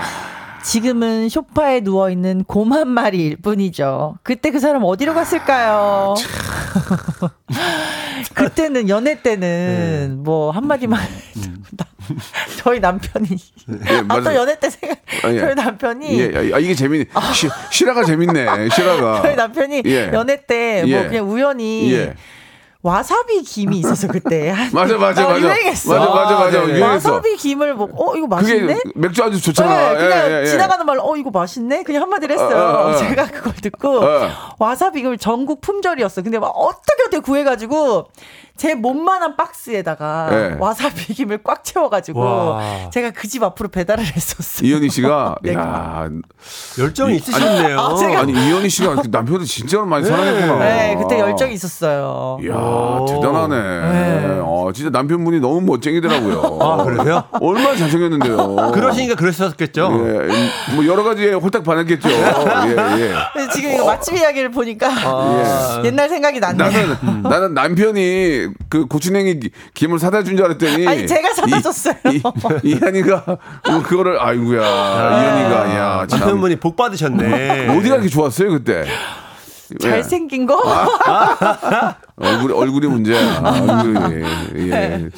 [0.63, 4.17] 지금은 소파에 누워 있는 곰 한 마리일 뿐이죠.
[4.23, 6.15] 그때 그 사람 어디로 갔을까요?
[8.35, 11.01] 그때는 연애 때는 뭐 한마디만
[12.59, 13.29] 저희 남편이
[13.91, 14.39] 예, 아또 맞아요.
[14.41, 15.41] 연애 때 생각 아, 예.
[15.41, 17.07] 저희 남편이 예, 아, 이게 재밌네.
[17.35, 18.69] 시, 실화가 재밌네.
[18.71, 19.23] 실화가.
[19.23, 20.11] 저희 남편이 예.
[20.13, 21.05] 연애 때뭐 예.
[21.09, 22.15] 그냥 우연히 예.
[22.83, 24.55] 와사비 김이 있었어 그때.
[24.73, 25.41] 맞아, 맞아, 어, 맞아.
[25.41, 25.99] 유행했어.
[25.99, 26.59] 맞아, 맞아, 맞아.
[26.61, 26.65] 아.
[26.65, 27.13] 유행했어.
[27.13, 29.95] 와사비 김을 먹어 어 이거 그게 맛있네 맥주 아주 네, 좋잖아.
[29.95, 30.47] 그냥 예, 예, 예.
[30.47, 32.97] 지나가는 말로 어 이거 맛있네 그냥 한마디를 했어요 어, 어, 어.
[32.97, 34.31] 제가 그걸 듣고 어.
[34.59, 38.09] 와사비 김을 전국 품절이었어 근데 막 어떻게 어떻게 구해가지고
[38.57, 40.57] 제 몸만한 박스에다가 예.
[40.59, 42.61] 와사비 김을 꽉 채워가지고 와.
[42.91, 45.53] 제가 그 집 앞으로 배달을 했었어요 이현희 씨가 네.
[45.55, 46.09] 야
[46.79, 47.79] 열정이 있으셨네요.
[47.79, 50.59] 아, 제가- 아니 이현희 씨가 그 남편을 진짜로 많이 사랑했구나.
[50.59, 53.07] 네 그때 열정이 있었어요 이야 오.
[53.07, 54.41] 대단하네.
[54.43, 56.59] 어, 진짜 남편분이 너무 멋쟁이더라고요.
[56.63, 57.25] 아, 그러세요?
[57.41, 58.71] 얼마나 잘생겼는데요.
[58.73, 59.91] 그러시니까 그러셨겠죠.
[59.93, 62.09] 예, 뭐 여러 가지에 홀딱 반했겠죠.
[62.09, 63.15] 예, 예.
[63.53, 69.51] 지금 이거 맛집 이야기를 보니까 아, 옛날 생각이 났네요 나는 나는 남편이 그 고추냉이 기-
[69.75, 71.95] 김을 사다 준 줄 알았더니 아니, 제가 사다 이- 줬어요.
[72.13, 72.23] 이-
[72.71, 73.25] 이한이가
[73.85, 76.21] 그거를 아이고야 이한이가 야 참.
[76.21, 77.69] 남편분이 복 받으셨네.
[77.77, 78.85] 어디가 이렇게 좋았어요 그때?
[79.85, 79.89] 예.
[79.89, 80.61] 잘생긴 거
[82.21, 83.39] 얼굴 얼굴이 문제야.
[83.43, 84.25] 얼굴이.
[84.71, 85.09] 예.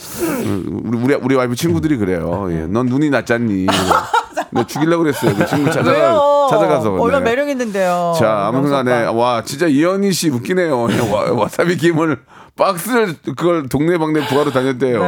[0.85, 2.49] 우리 우리 우리 와이프 친구들이 그래요.
[2.51, 2.67] 예.
[2.67, 3.67] 넌 눈이 낮잖니.
[4.55, 5.35] 내 죽이려고 그랬어요.
[5.35, 6.47] 그 친구 찾아가 왜요?
[6.51, 6.93] 찾아가서.
[6.93, 7.31] 얼마나 네.
[7.31, 8.15] 매력 있는데요.
[8.19, 9.19] 자, 아무튼 간에 명수 오빠.
[9.19, 10.79] 와 진짜 이현희 씨 웃기네요.
[11.11, 12.21] 와, 와사비 김을
[12.57, 15.03] 박스를 그걸 동네방네 구하러 다녔대요.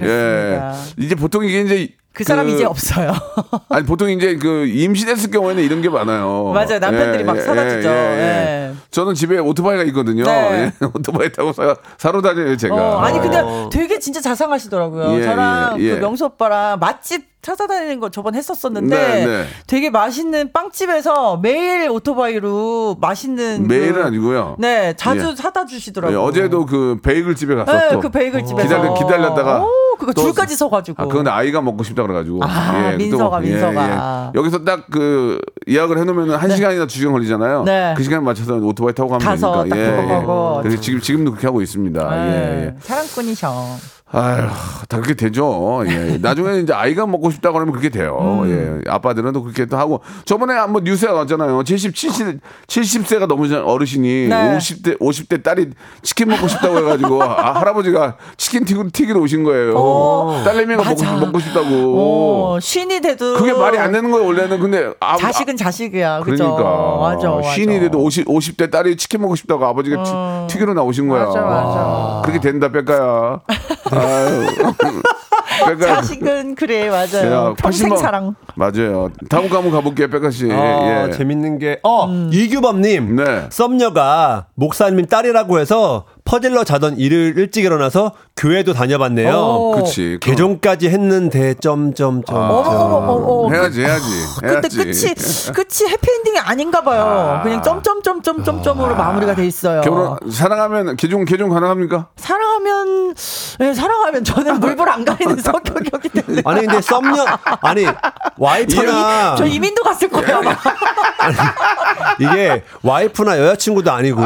[0.00, 0.60] 네, 예.
[0.96, 1.88] 이제 보통 이게 이제
[2.18, 3.12] 그 사람 이제 없어요.
[3.70, 6.50] 아니 보통 이제 그 임신했을 경우에는 이런 게 많아요.
[6.52, 6.80] 맞아요.
[6.80, 7.88] 남편들이 막 사다 주죠.
[7.88, 8.72] 예.
[8.90, 10.24] 저는 집에 오토바이가 있거든요.
[10.24, 10.72] 네.
[10.82, 10.84] 예.
[10.92, 12.74] 오토바이 타고 사, 사러 다녀요 제가.
[12.74, 15.14] 어, 아니 근데 되게 진짜 자상하시더라고요.
[15.16, 15.94] 예, 저랑 예, 예.
[15.94, 19.44] 그 명수 오빠랑 맛집 찾아다니는 거 저번 했었었는데 네, 네.
[19.68, 24.56] 되게 맛있는 빵집에서 매일 오토바이로 맛있는 매일은 그- 아니고요.
[24.58, 25.36] 네 자주 예.
[25.36, 26.20] 사다 예, 주시더라고요.
[26.20, 30.56] 어제도 그 베이글 집에 가서 네, 또그 베이글 집에서 기다려 기다렸다가 오, 그거 또- 줄까지
[30.56, 31.02] 서가지고.
[31.02, 32.40] 아, 그건 아이가 먹고 싶다 그래가지고.
[32.44, 34.32] 아, 또- 민서가, 민서가.
[34.34, 37.64] 여기서 딱 그 예약을 해놓으면 한 시간이나 두 시간 걸리잖아요.
[37.64, 37.94] 네.
[37.96, 39.76] 그 시간 맞춰서 오토바이 타고 가면 가서 되니까.
[39.76, 40.60] 딱 그거 보고.
[40.62, 42.10] 그래서 지금 지금도 그렇게 하고 있습니다.
[42.10, 42.74] 네, 예, 예.
[42.80, 43.76] 사랑꾼이셔.
[44.10, 44.48] 아휴,
[44.88, 45.82] 다 그렇게 되죠.
[45.86, 46.16] 예.
[46.20, 48.16] 나중에 이제 아이가 먹고 싶다 그러면 그렇게 돼요.
[48.44, 48.80] 음.
[48.86, 48.90] 예.
[48.90, 50.00] 아빠들은 또 그렇게 또 하고.
[50.24, 51.62] 저번에 한번 뉴스에 나왔잖아요.
[51.62, 54.56] 70, 70, 70세가 넘으신 어르신이 네.
[54.58, 55.70] 50대, 50대 딸이
[56.02, 59.74] 치킨 먹고 싶다고 해가지고 아, 할아버지가 치킨 튀기러, 튀기러 오신 거예요.
[59.76, 61.16] 오, 딸내미가 먹고, 맞아.
[61.16, 61.68] 먹고 싶다고.
[62.54, 64.58] 오, 쉰이 돼도 그게 말이 안 되는 거예요, 원래는.
[64.60, 64.90] 근데.
[65.00, 66.20] 아, 자식은 자식이야.
[66.24, 66.96] 그러니까.
[67.00, 67.50] 맞아, 맞아.
[67.50, 70.02] 신이 돼도 50, 50대 딸이 치킨 먹고 싶다고 아버지가
[70.48, 71.26] 튀- 튀기러 나오신 거야.
[71.26, 72.22] 맞아, 맞아.
[72.24, 73.40] 그렇게 된다, 뺄까야.
[73.92, 74.46] 아유.
[75.66, 75.96] 뺄까야.
[75.96, 77.32] 자식은 그래 맞아요.
[77.50, 78.34] 야, 평생 80만 사랑.
[78.54, 79.10] 맞아요.
[79.28, 80.50] 다음 거 한번 가볼게요, 백가 씨.
[80.50, 81.12] 어, 예.
[81.12, 82.30] 재밌는 게, 어, 음.
[82.32, 83.16] 이규범님.
[83.16, 83.46] 네.
[83.50, 89.34] 썸녀가 목사님 딸이라고 해서 퍼질러 자던 일을 일찍 일어나서 교회도 다녀봤네요.
[89.34, 89.72] 오.
[89.76, 90.18] 그치.
[90.22, 92.36] 그- 개종까지 했는데, 점점점.
[92.36, 93.12] 어머 어머 어머
[93.46, 93.54] 어머.
[93.54, 94.04] 해야지, 해야지.
[94.38, 94.76] 근데 해야지.
[94.76, 95.14] 끝이
[95.54, 97.40] 끝이 해피엔딩이 아닌가 봐요.
[97.42, 99.80] 그냥 점점점점점점으로 마무리가 돼 있어요.
[99.80, 102.08] 결혼, 사랑하면, 개종, 개종 가능합니까?
[102.16, 103.14] 사랑하면
[103.60, 107.24] 예, 사랑하면 저는 물불 안 가리는 성격이었기 때문에 아니, 근데 썸녀,
[107.62, 107.86] 아니,
[108.36, 110.42] 와이프나, 저 이민 도 갔을 거예요.
[112.20, 114.20] 이게 와이프나 여자친구도 아니고,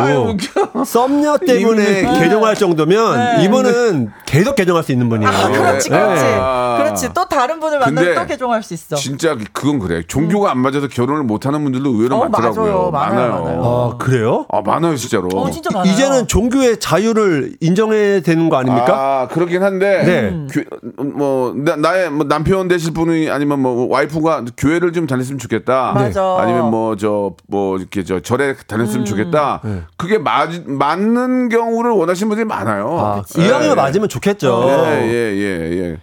[0.85, 3.45] 썸녀 때문에 개종할 정도면, 네.
[3.45, 5.31] 이분은 계속 개종할 수 있는 분이에요.
[5.31, 5.99] 아, 그렇지 네.
[5.99, 6.77] 그렇지 아.
[6.79, 8.97] 그렇지 또 다른 분을 만나면 또 개종할 수 있어.
[8.97, 10.03] 진짜 그건 그래.
[10.07, 12.91] 종교가 안 맞아서 결혼을 못 하는 분들도 의외로 어, 많더라고요.
[12.91, 13.13] 맞아요.
[13.13, 13.63] 많아요, 많아요.
[13.95, 14.47] 아, 그래요?
[14.51, 15.29] 아, 많아요, 진짜로.
[15.35, 15.93] 어 진짜 많아요.
[15.93, 18.93] 이제는 종교의 자유를 인정해야 되는 거 아닙니까?
[18.95, 20.03] 아, 그렇긴 한데.
[20.05, 20.47] 네.
[20.53, 25.93] 교- 뭐, 나, 나의 뭐 남편 되실 분이 아니면 뭐 와이프가 교회를 좀 다녔으면 좋겠다.
[25.93, 26.21] 맞아.
[26.23, 26.43] 네.
[26.43, 29.05] 아니면 뭐, 저, 뭐, 이렇게 저 절에 다녔으면 음.
[29.05, 29.61] 좋겠다.
[29.97, 32.99] 그게 맞, 맞는 경우 를 원하시는 분들이 많아요.
[32.99, 33.47] 아, 예.
[33.47, 34.65] 이왕이면 맞으면 좋겠죠.
[34.69, 35.99] 예, 예, 예, 예.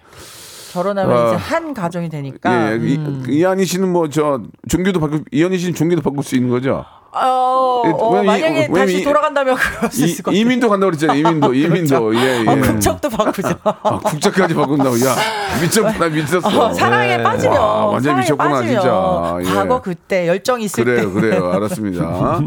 [0.74, 1.28] 결혼하면 아.
[1.30, 2.72] 이제 한 가정이 되니까.
[2.74, 3.24] 예, 이- 음.
[3.28, 6.86] 이한희 씨는 뭐, 저, 종교도 바꿀, 이한희 씨는 종교도 바꿀 수 있는 거죠?
[7.12, 10.42] 어, 예, 어, 이- 만약에 왜냐면 다시 이- 돌아간다면 그럴 수 이, 있을 것 같아요.
[10.42, 11.18] 이민도 간다고 그랬잖아요.
[11.20, 12.16] 이민도, 이민도.
[12.16, 12.48] 예, 예.
[12.48, 13.50] 어, 국적도 바꾸죠.
[13.64, 14.96] 아, 국적까지 바꾼다고.
[15.06, 15.16] 야,
[15.62, 16.48] 미쳤구나, 미쳤어.
[16.48, 17.24] 어, 사랑에 네.
[17.24, 19.38] 빠지면 와, 완전 사랑에 미쳤구나, 빠지면 진짜.
[19.42, 19.56] 예.
[19.56, 21.52] 과거 그때 열정 있을 때 그래요, 그래요.
[21.54, 22.40] 알았습니다.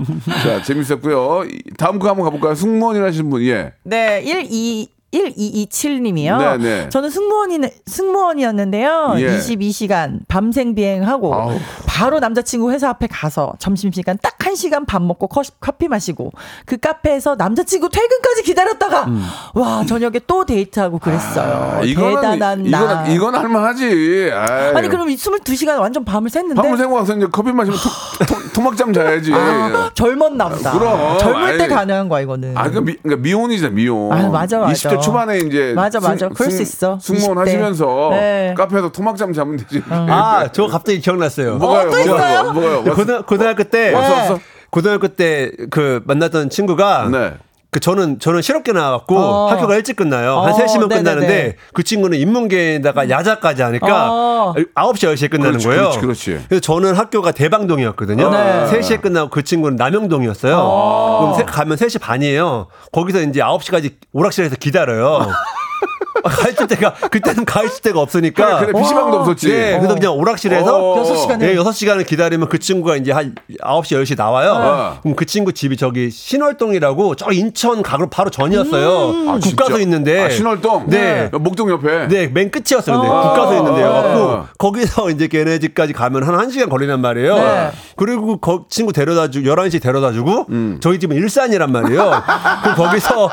[0.45, 1.45] 자, 재밌었고요.
[1.51, 2.55] 이- 다음 거 한번 가볼까요?
[2.55, 3.73] 승무원이라시는 분, 예.
[3.83, 6.39] 네, 1, 2 1227님이요.
[6.39, 6.89] 네, 네.
[6.89, 9.15] 저는 승무원이 승무원이었는데요.
[9.19, 9.37] 예.
[9.39, 11.59] 22시간 밤생 비행하고 아우.
[11.87, 16.33] 바로 남자친구 회사 앞에 가서 점심시간 딱 1시간 밥 먹고 커, 커피 마시고
[16.67, 19.07] 그 카페에서 남자친구 퇴근까지 기다렸다가
[19.55, 21.79] 와 저녁에 또 데이트하고 그랬어요.
[21.79, 23.07] 아, 이거는 대단한 이건 나.
[23.07, 24.31] 이건 할만하지.
[24.33, 24.75] 아이.
[24.75, 28.53] 아니 그럼 이 22시간 완전 밤을 샜는데 밥을 생고 와서 이제 커피 마시면 토, 토,
[28.55, 29.33] 토막잠 자야지.
[29.35, 30.73] 아, 젊었나 보다.
[30.73, 31.19] 그럼.
[31.19, 31.69] 젊을 때 아이.
[31.69, 32.57] 가능한 거야 이거는.
[32.57, 34.13] 아, 그러니까, 미, 그러니까 미혼이잖아, 미혼.
[34.13, 34.73] 아, 맞아, 맞아.
[35.03, 35.73] 20대 초반에 이제.
[35.75, 36.29] 맞아, 맞아.
[36.29, 36.99] 그럴 수 있어.
[37.01, 37.41] 승무원 20대.
[37.41, 38.55] 하시면서 네.
[38.57, 39.83] 카페에서 토막잠 자면 되지.
[39.91, 41.57] 아, 저 갑자기 기억났어요.
[41.57, 41.89] 뭐가요?
[41.89, 42.03] 어, 또 뭐가요?
[42.03, 42.53] 있어요?
[42.53, 42.73] 뭐가요?
[42.83, 42.95] 뭐가요?
[42.95, 44.39] 고등, 고등학교 때 왔어, 왔어?
[44.71, 47.35] 고등학교 때 그 만났던 친구가 네.
[47.73, 49.47] 그 저는 저는 실업계 나왔고 어.
[49.51, 50.41] 학교가 일찍 끝나요.
[50.41, 50.95] 한 어, 3시면 네네네.
[51.03, 54.55] 끝나는데 그 친구는 인문계에다가 야자까지 하니까 어.
[54.75, 55.83] 9시 10시에 끝나는 그렇지, 거예요.
[55.99, 56.47] 그렇지, 그렇지.
[56.51, 58.29] 래서 저는 학교가 대방동이었거든요.
[58.31, 58.67] 네.
[58.71, 60.55] 3시에 끝나고 그 친구는 남영동이었어요.
[60.55, 62.67] 그럼 세- 가면 3시 반이에요.
[62.93, 65.27] 거기서 이제 9시까지 오락실에서 기다려요.
[66.23, 69.49] 가있을 때가 그때는 가있을 때가 없으니까 그래, 그래, PC방도 없었지.
[69.49, 70.99] 네, 그래서 그냥 오락실에서 어.
[70.99, 71.47] 여섯 시간을?
[71.47, 74.53] 네, 6시간을 기다리면 그 친구가 이제 한 9시, 10시 나와요.
[74.53, 74.99] 어.
[75.03, 79.31] 그럼 그 친구 집이 저기 신월동이라고 저 인천 가로 바로 전이었어요.
[79.31, 79.65] 아, 진짜?
[79.65, 80.25] 국가서 있는데.
[80.25, 80.87] 아, 신월동?
[80.89, 81.31] 네.
[81.33, 82.09] 목동 옆에.
[82.09, 83.01] 네, 맨 끝이었어요.
[83.01, 83.23] 근데 어.
[83.23, 83.87] 국가서 있는데요.
[83.89, 83.93] 어.
[83.93, 87.35] 갖고 거기서 이제 걔네 집까지 가면 한 1시간 걸리란 말이에요.
[87.35, 87.71] 네.
[87.97, 90.79] 그리고 거 친구 데려다 주고 11시 데려다 주고 음.
[90.81, 92.23] 저희 집은 일산이란 말이에요.
[92.65, 93.29] 그 거기서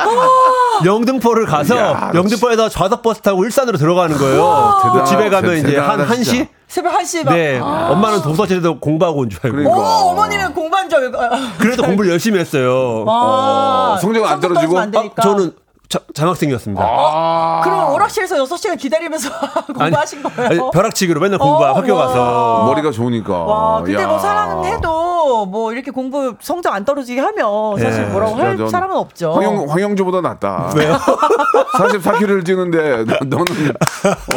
[0.86, 4.79] 영등포를 가서 야, 영등포에서 좌석 버스 타고 일산으로 들어가는 거예요.
[4.84, 5.03] 대단하다.
[5.05, 6.23] 집에 가면 대- 이제 한 대단하다, 1시?
[6.25, 6.49] 진짜.
[6.67, 7.34] 새벽 1시 막.
[7.34, 7.60] 네.
[7.60, 9.58] 엄마는 도서실에서 공부하고 온 줄 알고.
[9.58, 9.77] 그러니까.
[9.77, 11.17] 오, 어머니는 공부한 줄 알고.
[11.60, 13.05] 그래도 공부를 열심히 했어요.
[13.08, 14.73] 아, 성적은 안 성적 떨어지고?
[14.75, 15.21] 떨어지면 안 아.
[15.21, 15.51] 저는
[15.89, 16.84] 자, 장학생이었습니다.
[16.86, 17.62] 아.
[17.63, 19.28] 그럼 오락실에서 6시간 기다리면서
[19.75, 20.47] 공부하신 거예요?
[20.49, 22.06] 아니, 벼락치기로 맨날 공부하고 어, 학교 와.
[22.06, 22.63] 가서.
[22.67, 23.34] 머리가 좋으니까.
[23.36, 24.06] 와, 근데 야.
[24.06, 28.08] 뭐 사랑해도 뭐 이렇게 공부 성적 안 떨어지게 하면 사실 네.
[28.12, 29.34] 뭐라고 할 사람은 없죠.
[29.34, 30.73] 황영, 황영조보다 낫다.
[30.75, 30.93] 왜요?
[31.80, 33.45] 44kg를 찌는데 너- 너는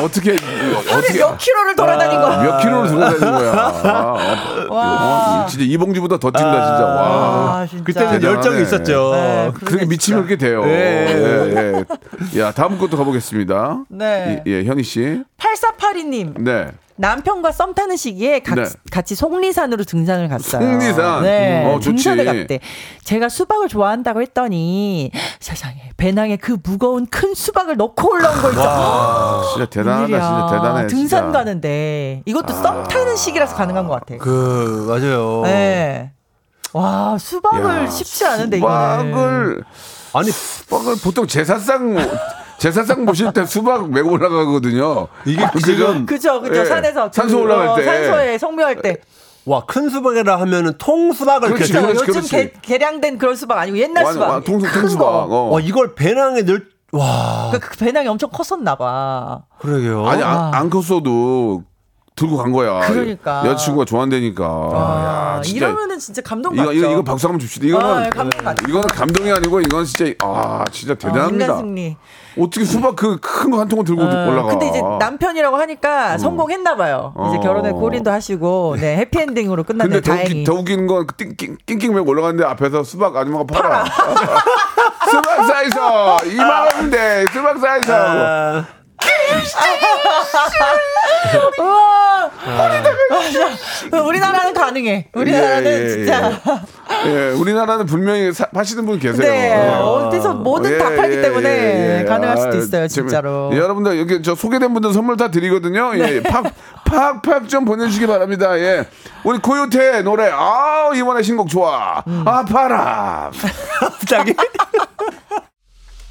[0.02, 2.42] 어떻게 어떻게 몇 킬로를 돌아다닌 거야?
[2.44, 3.52] 몇 킬로를 돌아다니는 거야?
[3.84, 4.16] 아,
[4.70, 5.42] 어, 와.
[5.42, 6.84] 어, 진짜 이봉주보다 더 찐다 진짜.
[6.86, 7.02] 와.
[7.60, 7.84] 아, 진짜.
[7.84, 8.22] 그때는.
[8.22, 9.10] 열정이 있었죠.
[9.12, 10.64] 네, 그렇게 그러네, 미치면 그렇게 돼요.
[10.64, 11.41] 네.
[11.50, 11.84] 예,
[12.36, 12.40] 예.
[12.40, 13.84] 야, 다음 것도 가보겠습니다.
[13.88, 14.42] 네.
[14.46, 15.22] 이- 예, 현희 씨.
[15.38, 16.40] 8482님.
[16.42, 16.68] 네.
[16.96, 18.64] 남편과 썸 타는 시기에 가- 네.
[18.90, 20.62] 같이 속리산으로 등산을 갔어요.
[20.78, 21.22] 속리산?
[21.22, 21.64] 네.
[21.66, 22.04] 어, 좋지.
[22.04, 22.60] 등산을 갔대.
[23.02, 28.60] 제가 수박을 좋아한다고 했더니 세상에 배낭에 그 무거운 큰 수박을 넣고 올라온 거 있죠.
[28.62, 30.06] 아, 진짜 대단하다.
[30.06, 30.86] 진짜 대단해.
[30.86, 31.24] 등산 진짜.
[31.26, 31.28] 아.
[31.30, 34.16] 이가는데 이것도 썸 타는 시기라서 가능한 것 같아.
[34.22, 35.40] 그, 맞아요.
[35.44, 36.10] 네.
[36.74, 39.62] 와 수박을 야, 쉽지 않은데 이거는.
[40.14, 41.96] 아니, 수박을 보통 제사상
[42.58, 45.08] 제사상 보실 때 수박 메고 올라가거든요.
[45.24, 45.66] 이게 그죠?
[45.66, 47.84] 지금 그죠 그죠 예, 산에서 산소 그, 올라갈 어, 때.
[47.84, 48.96] 산소에 성묘할 때
[49.44, 51.72] 와, 큰 수박이라 하면은 통 수박을 그렇지.
[51.72, 52.30] 그렇지, 요즘 그렇지.
[52.30, 55.04] 개, 개량된 그런 수박 아니고 옛날 완- 수박 완- 통수 큰 통수박.
[55.04, 55.26] 거.
[55.28, 55.50] 어.
[55.54, 57.50] 와, 이걸 배낭에 넣을, 와.
[57.52, 59.40] 그, 그 배낭이 엄청 컸었나 봐.
[59.58, 60.06] 그러게요.
[60.06, 61.64] 아니 안, 안 컸어도
[62.14, 62.80] 들고 간 거야.
[62.88, 63.42] 그러니까.
[63.46, 64.44] 여자친구가 좋아한다니까.
[64.44, 66.72] 아, 야, 진짜 이러면은 진짜 감동 받죠.
[66.72, 67.66] 이거 이거 박수 한번 줍시다.
[67.66, 68.64] 이거는 아, 감동 받죠.
[68.68, 71.44] 이거는 감동이 아니고 이건 진짜 아 진짜 어, 대단합니다.
[71.46, 71.96] 인간 승리.
[72.38, 74.48] 어떻게 수박 그 큰 거 한 통을 들고 어, 올라가?
[74.50, 77.14] 근데 이제 남편이라고 하니까 성공했나 봐요.
[77.28, 77.40] 이제 어.
[77.40, 80.00] 결혼에 골인도 하시고 네 해피엔딩으로 근데 끝났네요.
[80.02, 80.44] 더, 웃기, 다행히.
[80.44, 83.84] 더 웃기 는 건그 띵- 낑낑 메고 올라가는데 앞에서 수박 아줌마가 팔아.
[85.10, 88.64] 수박 사이서 2만 원인데 수박 사이서.
[91.58, 92.30] 아, 우와.
[92.46, 94.02] 맞아.
[94.02, 95.08] 우리나라는 가능해.
[95.14, 96.40] 우리나라는 예, 예, 진짜.
[97.06, 99.30] 예, 우리나라는 분명히 사, 파시는 분 계세요.
[99.30, 99.54] 네.
[99.76, 100.08] 어.
[100.08, 102.04] 어디서 뭐든 다 예, 팔기 예, 때문에 예, 예.
[102.04, 103.50] 가능할 수도 아, 있어요, 재밌- 진짜로.
[103.52, 105.92] 예, 여러분들 여기 저 소개된 분들 선물 다 드리거든요.
[105.94, 106.16] 네.
[106.16, 106.44] 예, 팍,
[106.84, 108.58] 팍팍 좀 보내주시기 바랍니다.
[108.58, 108.84] 예,
[109.24, 112.02] 우리 고요태 노래 아 이번에 신곡 좋아.
[112.06, 112.24] 음.
[112.26, 113.30] 아 바람.
[113.80, 114.34] 갑자기?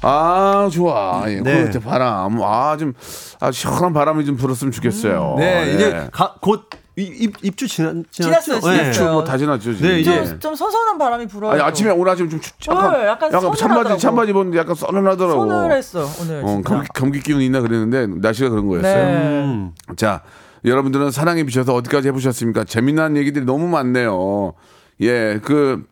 [0.02, 1.24] 아 좋아.
[1.28, 1.62] 예, 네.
[1.62, 2.42] 고요태 바람.
[2.42, 2.94] 아좀
[3.40, 5.36] 아, 시원한 바람이 좀 불었으면 좋겠어요.
[5.38, 5.74] 네, 예.
[5.74, 8.60] 이제 가, 곧 입, 입, 입주 지났, 지났어요?
[8.60, 8.92] 네.
[8.92, 9.12] 지났어요.
[9.12, 9.88] 뭐다 지났죠 지금.
[9.88, 11.52] 네, 이제 좀, 좀 선선한 바람이 불어요.
[11.52, 13.98] 아니 아침에 오늘 아침 좀 춥- 약간 네, 약간 약간 찬바지.
[13.98, 15.48] 찬바지 입었는데 약간 서늘하더라고.
[15.48, 16.42] 서늘했어 오늘.
[16.44, 16.60] 어.
[16.64, 18.92] 감기, 감기 기운이 있나 그랬는데 날씨가 그런 거였어요.
[18.94, 19.44] 네.
[19.44, 19.72] 음.
[19.96, 20.22] 자,
[20.64, 22.64] 여러분들은 사랑에 비춰서 어디까지 해보셨습니까?
[22.64, 24.52] 재미난 얘기들이 너무 많네요.
[25.00, 25.84] 예, 그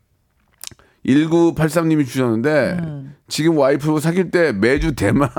[1.07, 3.17] 1983님이 주셨는데 음.
[3.29, 5.31] 지금 와이프 사귈 때 매주 대만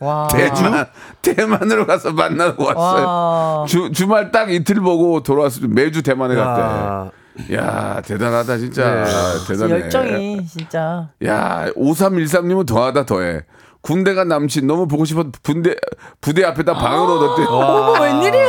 [0.00, 0.28] 와.
[0.32, 0.86] 대만
[1.22, 3.06] 대만으로 가서 만나고 왔어요.
[3.06, 3.64] 와.
[3.66, 6.62] 주 주말 딱 이틀 보고 돌아왔을 때 매주 대만에 갔대.
[6.62, 7.10] 야,
[7.52, 9.10] 야 대단하다 진짜 네.
[9.46, 9.72] 대단해.
[9.74, 11.10] 열정이 진짜.
[11.24, 13.42] 야 5313님은 더하다 더해.
[13.80, 15.74] 군대 간 남친 너무 보고 싶어 군대
[16.20, 17.46] 부대 앞에다 방을 얻었대요.
[17.48, 18.48] 어머 웬일이야?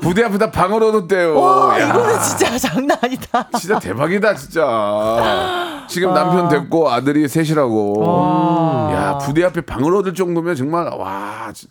[0.00, 1.38] 부대 앞에다 방을 얻었대요.
[1.38, 3.46] 와 야, 이거는 진짜 장난 아니다.
[3.58, 5.84] 진짜 대박이다 진짜.
[5.88, 8.90] 지금 남편 됐고 아들이 셋이라고.
[8.92, 11.68] 야 부대 앞에 방을 얻을 정도면 정말 와 진-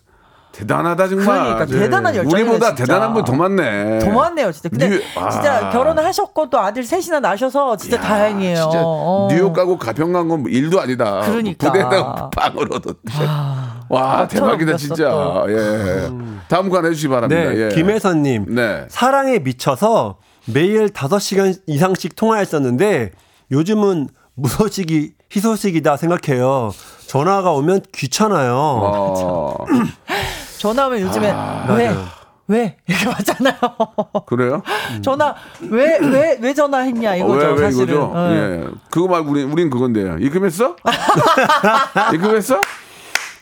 [0.52, 1.26] 대단하다 정말.
[1.26, 2.84] 그러니까 대단한 열정이네, 우리보다 진짜.
[2.84, 3.98] 대단한 분 더 많네.
[4.00, 4.68] 더 많네요, 진짜.
[4.68, 5.30] 근데 뉴- 아.
[5.30, 8.56] 진짜 결혼을 하셨고 또 아들 셋이나 나셔서 진짜 다행이에요.
[8.56, 9.28] 진짜 어.
[9.30, 11.20] 뉴욕 가고 가평 간 건 일도 아니다.
[11.22, 11.66] 그러니까.
[11.72, 13.12] 부대에다가 방을 얻었대.
[13.88, 14.76] 와 대박이다 또.
[14.78, 15.44] 진짜.
[15.48, 16.10] 예.
[16.48, 17.50] 다음 거 하나 해주시기 바랍니다.
[17.50, 17.68] 네, 예.
[17.74, 18.54] 김혜선님.
[18.54, 18.84] 네.
[18.88, 23.12] 사랑에 미쳐서 매일 5시간 이상씩 통화했었는데
[23.50, 26.72] 요즘은 무소식이 희소식이다 생각해요.
[27.06, 29.56] 전화가 오면 귀찮아요.
[30.62, 31.94] 어, 전화 오면 요즘에 아, 왜?
[32.48, 32.76] 왜?
[32.86, 33.54] 이렇게 맞잖아요.
[34.26, 34.62] 그래요?
[35.02, 35.34] 전화
[35.70, 37.84] 왜 왜 왜 전화했냐 이거죠 왜, 왜 사실은.
[37.94, 38.12] 이거죠?
[38.14, 38.30] 어.
[38.32, 38.64] 예.
[38.90, 40.16] 그거 말고 우린, 우린 그건데요.
[40.20, 40.76] 입금했어?
[42.14, 42.60] 입금했어?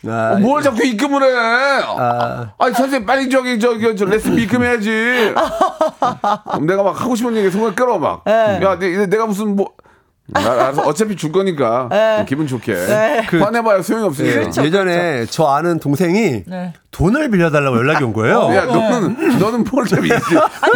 [0.06, 1.28] 아, 어, 뭘 자꾸 입금을 해?
[1.37, 5.35] 아, 니 선생님 빨리 저기 저기 저 레슨 입금해야지.
[6.52, 8.22] 그럼 내가 막 하고 싶은 얘기 순간 끌어 막.
[8.24, 8.61] 네.
[8.62, 9.89] 야, 내, 내가 무슨 뭐 나-
[10.34, 12.24] 알아서 어차피 줄 거니까 네.
[12.28, 13.26] 기분 좋게 네.
[13.28, 14.40] 그, 화내봐야 소용이 없으니까.
[14.40, 14.64] 그렇죠.
[14.64, 16.72] 예전에 저 아는 동생이 네.
[16.90, 18.50] 돈을 빌려달라고 연락이 온 거예요.
[18.54, 20.04] 야, 너는 너는 뭘좀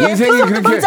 [0.09, 0.79] 인생이 그렇게.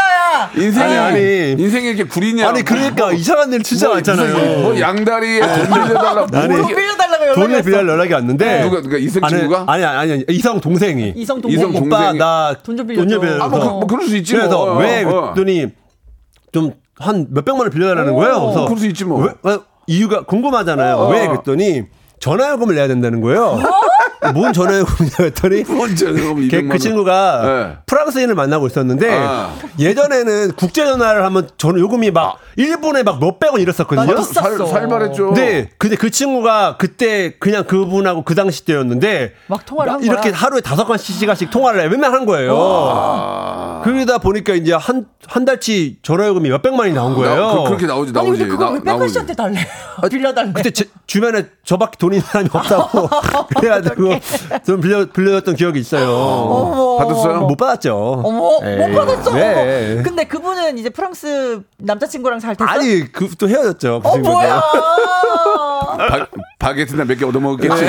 [0.56, 1.52] 인생이 아니, 아니.
[1.52, 2.48] 인생이 이렇게 구리냐?
[2.48, 4.60] 아니 그러니까 이상한 일 진짜 많잖아요.
[4.62, 6.26] 뭐 양다리에 돈 빌려달라.
[6.26, 7.62] 뭐 아니, 돈 이렇게- 빌려달라고 연락이 돈을.
[7.62, 9.64] 빌려 연락이 왔는데 누가 누가 이성 아니, 친구가?
[9.66, 11.58] 아니 아니 아니 이성 동생이 이성 동생.
[11.60, 13.20] 이성 오빠 동생이- 나 돈좀 빌려줘.
[13.20, 13.44] 빌려줘.
[13.44, 14.78] 아, 뭐, 그, 뭐 그럴 수 있지 그래서 뭐.
[14.78, 15.32] 왜 어.
[15.34, 15.66] 그랬더니
[16.52, 18.40] 좀 한 몇백만 원 빌려달라는 오, 거예요.
[18.40, 19.22] 그래서 그럴 수 있지 뭐.
[19.22, 20.96] 왜, 왜, 이유가 궁금하잖아요.
[20.96, 21.10] 어.
[21.10, 21.84] 왜 그랬더니
[22.20, 23.58] 전화요금을 내야 된다는 거예요.
[24.32, 26.78] 뭔 전화요금이냐 했더니 먼저 그럼 걔- 200만 그 원.
[26.78, 27.76] 친구가 네.
[27.86, 29.52] 프랑스인을 만나고 있었는데 아.
[29.78, 34.22] 예전에는 국제 전화를 하면 저는 요금이 막 1분에 막 몇백 원 이랬었거든요.
[34.22, 34.56] 살.
[34.58, 35.32] 살발했죠.
[35.34, 40.40] 네, 근데 그 친구가 그때 그냥 그분하고 그 당시 때였는데 막 통화를 한 이렇게 거야?
[40.40, 42.56] 하루에 다섯 시간씩 통화를 맨날 한 거예요.
[42.58, 43.80] 아.
[43.84, 47.46] 그러다 보니까 이제 한, 한 달치 전화요금이 몇백만 원이 나온 거예요.
[47.46, 48.38] 나, 그, 그렇게 나오지 아니 나오지.
[48.40, 49.58] 근데 그걸 나- 왜 백건 씨한테 달래?
[50.10, 50.52] 빌려달래.
[50.52, 53.08] 그때 제 주변에 저밖에 돈 있는 사람이 없다고
[53.58, 54.17] 그래가지고
[54.66, 56.10] 좀 빌려 빌려줬던 기억이 있어요.
[56.10, 56.96] 어머.
[56.98, 57.40] 받았어요?
[57.42, 58.22] 못 받았죠.
[58.24, 59.32] 어머 에이, 못 받았어.
[59.34, 60.02] 네.
[60.02, 62.68] 근데 그분은 이제 프랑스 남자친구랑 잘 됐어.
[62.70, 64.00] 아니 그 또 헤어졌죠.
[64.02, 64.16] 그 어.
[64.18, 64.62] 뭐야?
[65.96, 66.26] 바,
[66.58, 67.86] 바게트나 몇 개 얻어먹었겠지.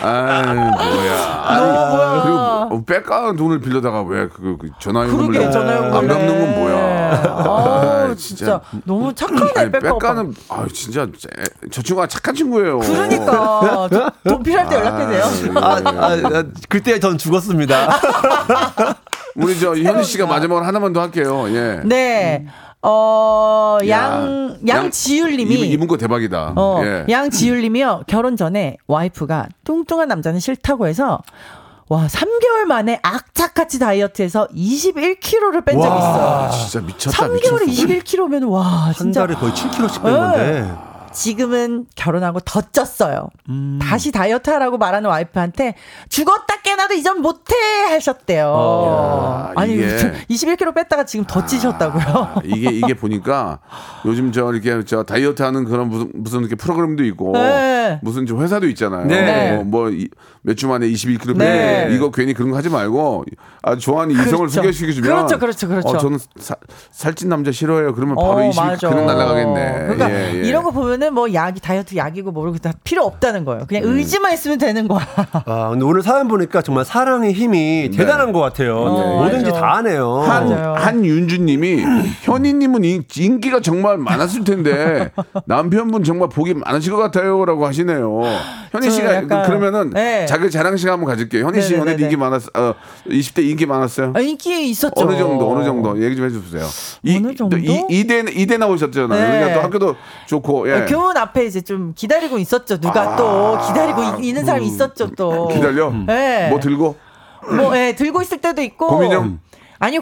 [0.00, 1.42] 아이, 뭐야.
[1.44, 2.22] 아니, 너 뭐야?
[2.68, 6.76] 그리고 뺏가는 돈을 빌려다가 왜 그, 그 전화요금을 그러게 내- 전화요금 안 갚는 건 뭐야.
[7.24, 9.70] 아 아이, 진짜 너무 착하네 아니.
[9.72, 11.28] 뺏가는 아 진짜 쟤-
[11.70, 12.78] 저 친구가 착한 친구예요.
[12.78, 15.52] 그러니까 저- 돈 필요할 때 연락해세요.
[15.58, 17.88] 아, 아, 아, 그때 전 죽었습니다.
[19.36, 21.44] 우리 저 현희 씨가 마지막으로 하나만 더 할게요.
[21.48, 21.80] 예.
[21.84, 22.46] 네.
[22.82, 25.54] 어, 야, 양, 양지율님이.
[25.54, 26.54] 이분, 이분 거 대박이다.
[26.56, 27.06] 어, 예.
[27.08, 28.04] 양지율님이요.
[28.08, 31.22] 결혼 전에 와이프가 뚱뚱한 남자는 싫다고 해서
[31.88, 36.50] 와 3개월 만에 악착같이 다이어트해서 21kg를 뺀 적이 와, 있어요.
[36.68, 37.28] 진짜 미쳤다.
[37.28, 37.86] 3개월에 미쳤어.
[37.86, 40.18] 21kg면 와한 진짜 달에 거의 7kg씩 뺀 네.
[40.18, 40.91] 건데.
[41.12, 43.28] 지금은 결혼하고 더 쪘어요.
[43.48, 43.78] 음.
[43.80, 45.74] 다시 다이어트 하라고 말하는 와이프한테
[46.08, 47.54] 죽었다 깨나도 이전 못해
[47.90, 48.46] 하셨대요.
[48.54, 49.46] 어.
[49.48, 52.02] 야, 아니 이게- 21kg 뺐다가 지금 더 찌셨다고요.
[52.06, 53.58] 아, 이게 이게 보니까
[54.06, 57.98] 요즘 저 이렇게 저 다이어트 하는 그런 무슨 무슨 이렇게 프로그램도 있고 네.
[58.02, 59.06] 무슨 저 회사도 있잖아요.
[59.06, 59.56] 네.
[59.64, 61.88] 뭐몇 주 만에 21kg 네.
[61.88, 63.24] 빼 이거 괜히 그런 거 하지 말고
[63.62, 64.54] 아주 좋아하는 이성을 그렇죠.
[64.54, 65.88] 소개시켜 주면 그렇죠, 그렇죠, 그렇죠.
[65.88, 66.56] 어, 저는 사-
[66.90, 67.94] 살찐 남자 싫어해요.
[67.94, 68.88] 그러면 바로 어, 20 맞아.
[68.88, 69.72] 그냥 날아가겠네.
[69.94, 70.48] 그러니까 예, 예.
[70.48, 73.64] 이런 거 보면 은 뭐 약이 다이어트 약이고 뭐고 다 필요 없다는 거예요.
[73.66, 73.96] 그냥 음.
[73.98, 75.06] 의지만 있으면 되는 거야.
[75.46, 78.76] 아, 근데 오늘 사연 보니까 정말 사랑의 힘이 대단한 것 같아요.
[78.84, 79.60] 뭐든지 맞아.
[79.60, 80.20] 다 하네요.
[80.20, 80.52] 한.
[80.76, 81.84] 한윤주님이
[82.22, 85.10] 현희님은 인- 인기가 정말 많았을 텐데
[85.46, 88.20] 남편분 정말 복이 많으실 것 같아요라고 하시네요.
[88.70, 90.24] 현희 저 씨가 약간- 그, 러면은 네.
[90.26, 91.44] 자기 자랑 시간 한번 가질게요.
[91.46, 91.90] 현희 씨 네네네네.
[91.90, 92.74] 연애도 인기 많았 어
[93.08, 94.12] 20대 인기 많았어요.
[94.14, 94.94] 아, 인기 있었죠.
[94.96, 96.64] 어느 정도 어느 정도 얘기 좀 해주세요.
[97.02, 97.56] 이, 어느 정도?
[97.58, 99.20] 이, 이대 이대 나오셨잖아요.
[99.20, 99.38] 네.
[99.38, 100.84] 그러니까 또 학교도 좋고 예.
[100.92, 102.78] 교문 앞에 이제 좀 기다리고 있었죠.
[102.78, 105.48] 누가 또 기다리고 이- 있는 사람이 있었죠 또.
[105.50, 105.54] 아.
[105.54, 105.90] 기다려.
[106.06, 106.48] 네.
[106.50, 106.96] 뭐 들고
[107.56, 108.86] 뭐, 예, 들고 있을 때도 있고.
[108.88, 109.38] 고민형?
[109.80, 110.00] 아니요,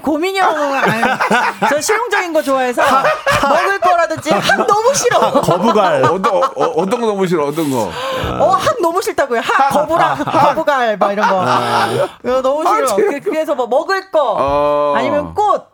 [0.83, 1.03] 아니,
[1.70, 2.83] 저 실용적인 거 좋아해서
[3.48, 5.40] 먹을 거라든지 학 너무 싫어.
[5.40, 6.03] 거부갈.
[6.05, 7.90] 어떤 어, 어, 어떤 거 너무 싫어 어떤 거.
[8.40, 9.40] 어, 학 너무 싫다고요.
[9.40, 11.46] 학, 거부랑, 거부갈, 막 이런 거.
[12.24, 12.94] 이거 너무 싫어.
[12.96, 14.37] 그- 그래서 뭐 먹을 거.
[14.38, 14.92] 어.
[14.96, 15.69] 아니면 꽃.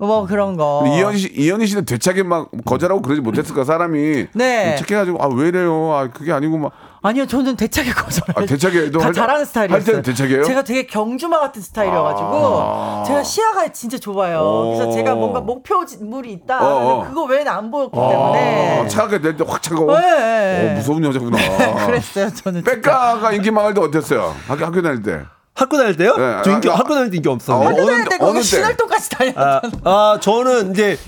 [0.00, 0.82] 뭐 그런 거.
[0.86, 4.76] 이현희 씨, 이현희 씨는 되차게 막 거절하고 그러지 못했을까 사람이 네.
[4.76, 5.92] 착해가지고 아 왜래요?
[5.94, 8.34] 아 그게 아니고 막 아니요, 저는 대차게 거절해요.
[8.36, 9.84] 아, 대차게도 다 할- 잘하는 할 스타일이었어요.
[9.86, 10.44] 때는 대차게요?
[10.44, 14.74] 제가 되게 경주마 같은 스타일이어가지고 제가 시야가 진짜 좁아요.
[14.76, 16.60] 그래서 제가 뭔가 목표물이 있다.
[16.62, 17.06] 어, 어.
[17.08, 18.80] 그거 외에는 안 보였기 때문에.
[18.80, 19.98] 아, 차갑게 될 때 확 차가워.
[19.98, 20.70] 네.
[20.72, 21.38] 어, 무서운 여자구나.
[21.86, 22.64] 그랬어요, 저는.
[22.64, 24.34] 백가가 인기 망할 때 어땠어요?
[24.46, 25.20] 학교, 학교 다닐 때.
[25.60, 26.16] 학교 다닐 때요?
[26.16, 27.60] 네, 저 인기, 아, 아, 학교 다닐 때 인기 없어요.
[27.62, 28.42] 아, 학교 다닐 때 거기 때?
[28.44, 30.98] 신월동까지 다녔 아, 아, 저는 이제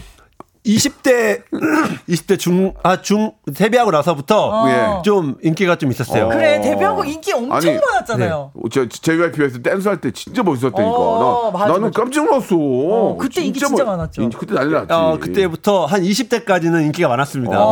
[0.64, 1.42] 20대
[2.08, 5.02] 20대 중 아 중 데뷔하고 나서부터 예.
[5.02, 6.26] 좀 인기가 좀 있었어요.
[6.26, 6.28] 어.
[6.28, 8.52] 그래, 데뷔하고 인기 엄청 아니, 많았잖아요.
[8.70, 10.88] 저 JYP에서 댄스 할 때 진짜 멋있었다니까.
[10.88, 12.00] 어, 나, 맞아, 나는 맞아.
[12.00, 13.16] 깜짝 놀랐어.
[13.18, 14.22] 그때 인기 진짜 멋- 많았죠.
[14.22, 14.86] 인기 그때 난리 났지.
[14.92, 17.58] 어, 그때부터 한 20대까지는 인기가 많았습니다.
[17.60, 17.70] 어.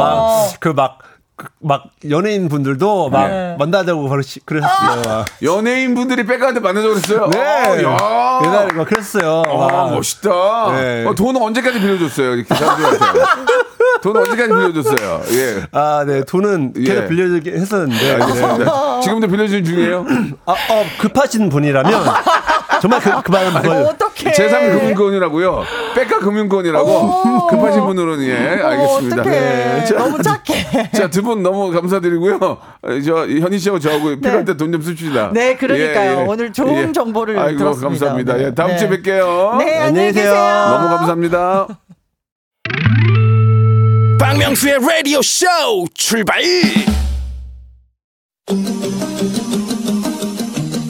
[0.55, 0.99] 막그막
[1.61, 3.57] 막 연예인 분들도 막 네.
[3.59, 5.25] 만나자고 그러시, 그랬었어요.
[5.43, 7.29] 연예인 분들이 백가한테 만나자고 그랬어요.
[7.31, 7.39] 네.
[7.39, 8.41] 아, 야.
[8.45, 9.43] 옛날에 막 그랬어요.
[9.47, 9.91] 아, 막.
[9.95, 10.73] 멋있다.
[10.73, 11.05] 네.
[11.07, 12.35] 어, 돈 언제까지 빌려줬어요?
[12.35, 13.21] 이렇게 사람들한테.
[14.03, 15.23] 돈 언제까지 빌려줬어요?
[15.33, 15.67] 예.
[15.73, 16.25] 아, 네.
[16.25, 16.83] 돈은 예.
[16.85, 17.97] 계속 빌려주긴 했었는데.
[17.97, 18.13] 네.
[18.23, 19.01] 알겠습니다.
[19.03, 20.07] 지금도 빌려주는 중이에요?
[20.47, 21.93] 아, 어, 급하신 분이라면
[22.81, 23.73] 정말 그, 그만한 분.
[23.87, 24.33] 어떡해.
[24.33, 25.65] 제3금융권이라고요.
[25.95, 27.47] 백가 금융권이라고 오.
[27.49, 29.21] 급하신 분으로는 예, 알겠습니다.
[29.23, 29.41] 어떡해.
[29.41, 29.85] 네.
[29.85, 30.91] 자, 너무 착해.
[30.93, 32.39] 자, 두 분 너무 감사드리고요.
[32.41, 32.59] 어,
[33.05, 35.31] 저 현희 씨하고 저하고 필요할 때 돈 좀 씁시다.
[35.33, 36.25] 네, 그러니까요.
[36.29, 37.89] 오늘 좋은 정보를 아이고, 들었습니다.
[37.89, 38.35] 감사합니다.
[38.37, 38.45] 네.
[38.45, 38.77] 예, 다음 네.
[38.79, 39.59] 주에 뵐게요.
[39.59, 40.13] 네, 안녕히.
[40.13, 40.33] 계세요.
[40.35, 41.67] 너무 감사합니다.
[44.19, 45.47] 박명수의 라디오 쇼
[45.95, 46.41] 출발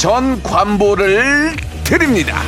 [0.00, 1.50] 전 관보를
[1.84, 2.40] 드립니다.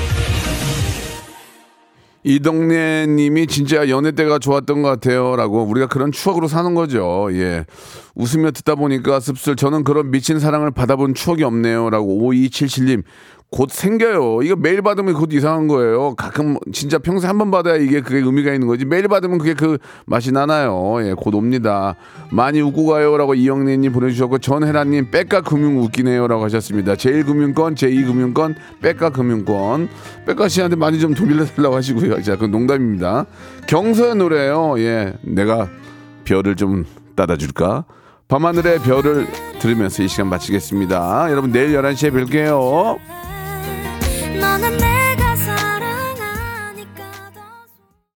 [2.24, 7.28] 이동래 님이 진짜 연애 때가 좋았던 것 같아요 라고 우리가 그런 추억으로 사는 거죠.
[7.32, 7.66] 예,
[8.14, 13.02] 웃으며 듣다 보니까 씁쓸 저는 그런 미친 사랑을 받아본 추억이 없네요라고 5277님
[13.52, 14.40] 곧 생겨요.
[14.42, 16.14] 이거 매일 받으면 곧 이상한 거예요.
[16.14, 18.86] 가끔 진짜 평생 한번 받아야 이게 그게 의미가 있는 거지.
[18.86, 20.96] 매일 받으면 그게 그 맛이 나나요.
[21.02, 21.94] 예, 곧 옵니다.
[22.30, 26.94] 많이 웃고 가요라고 이영래님 보내주셨고 전혜라님 백가 금융 웃기네요라고 하셨습니다.
[26.94, 29.90] 제1금융권, 제2금융권, 백가 금융권.
[30.24, 32.22] 백가 씨한테 많이 좀돈 빌려달라고 하시고요.
[32.22, 33.26] 자, 그건 농담입니다.
[33.66, 34.78] 경서의 노래예요.
[34.78, 35.68] 예, 내가
[36.24, 36.86] 별을 좀
[37.16, 37.84] 따다 줄까?
[38.32, 39.26] 밤하늘의 별을
[39.58, 41.26] 들으면서 이 시간 마치겠습니다.
[41.30, 42.98] 여러분 내일 11시에 뵐게요.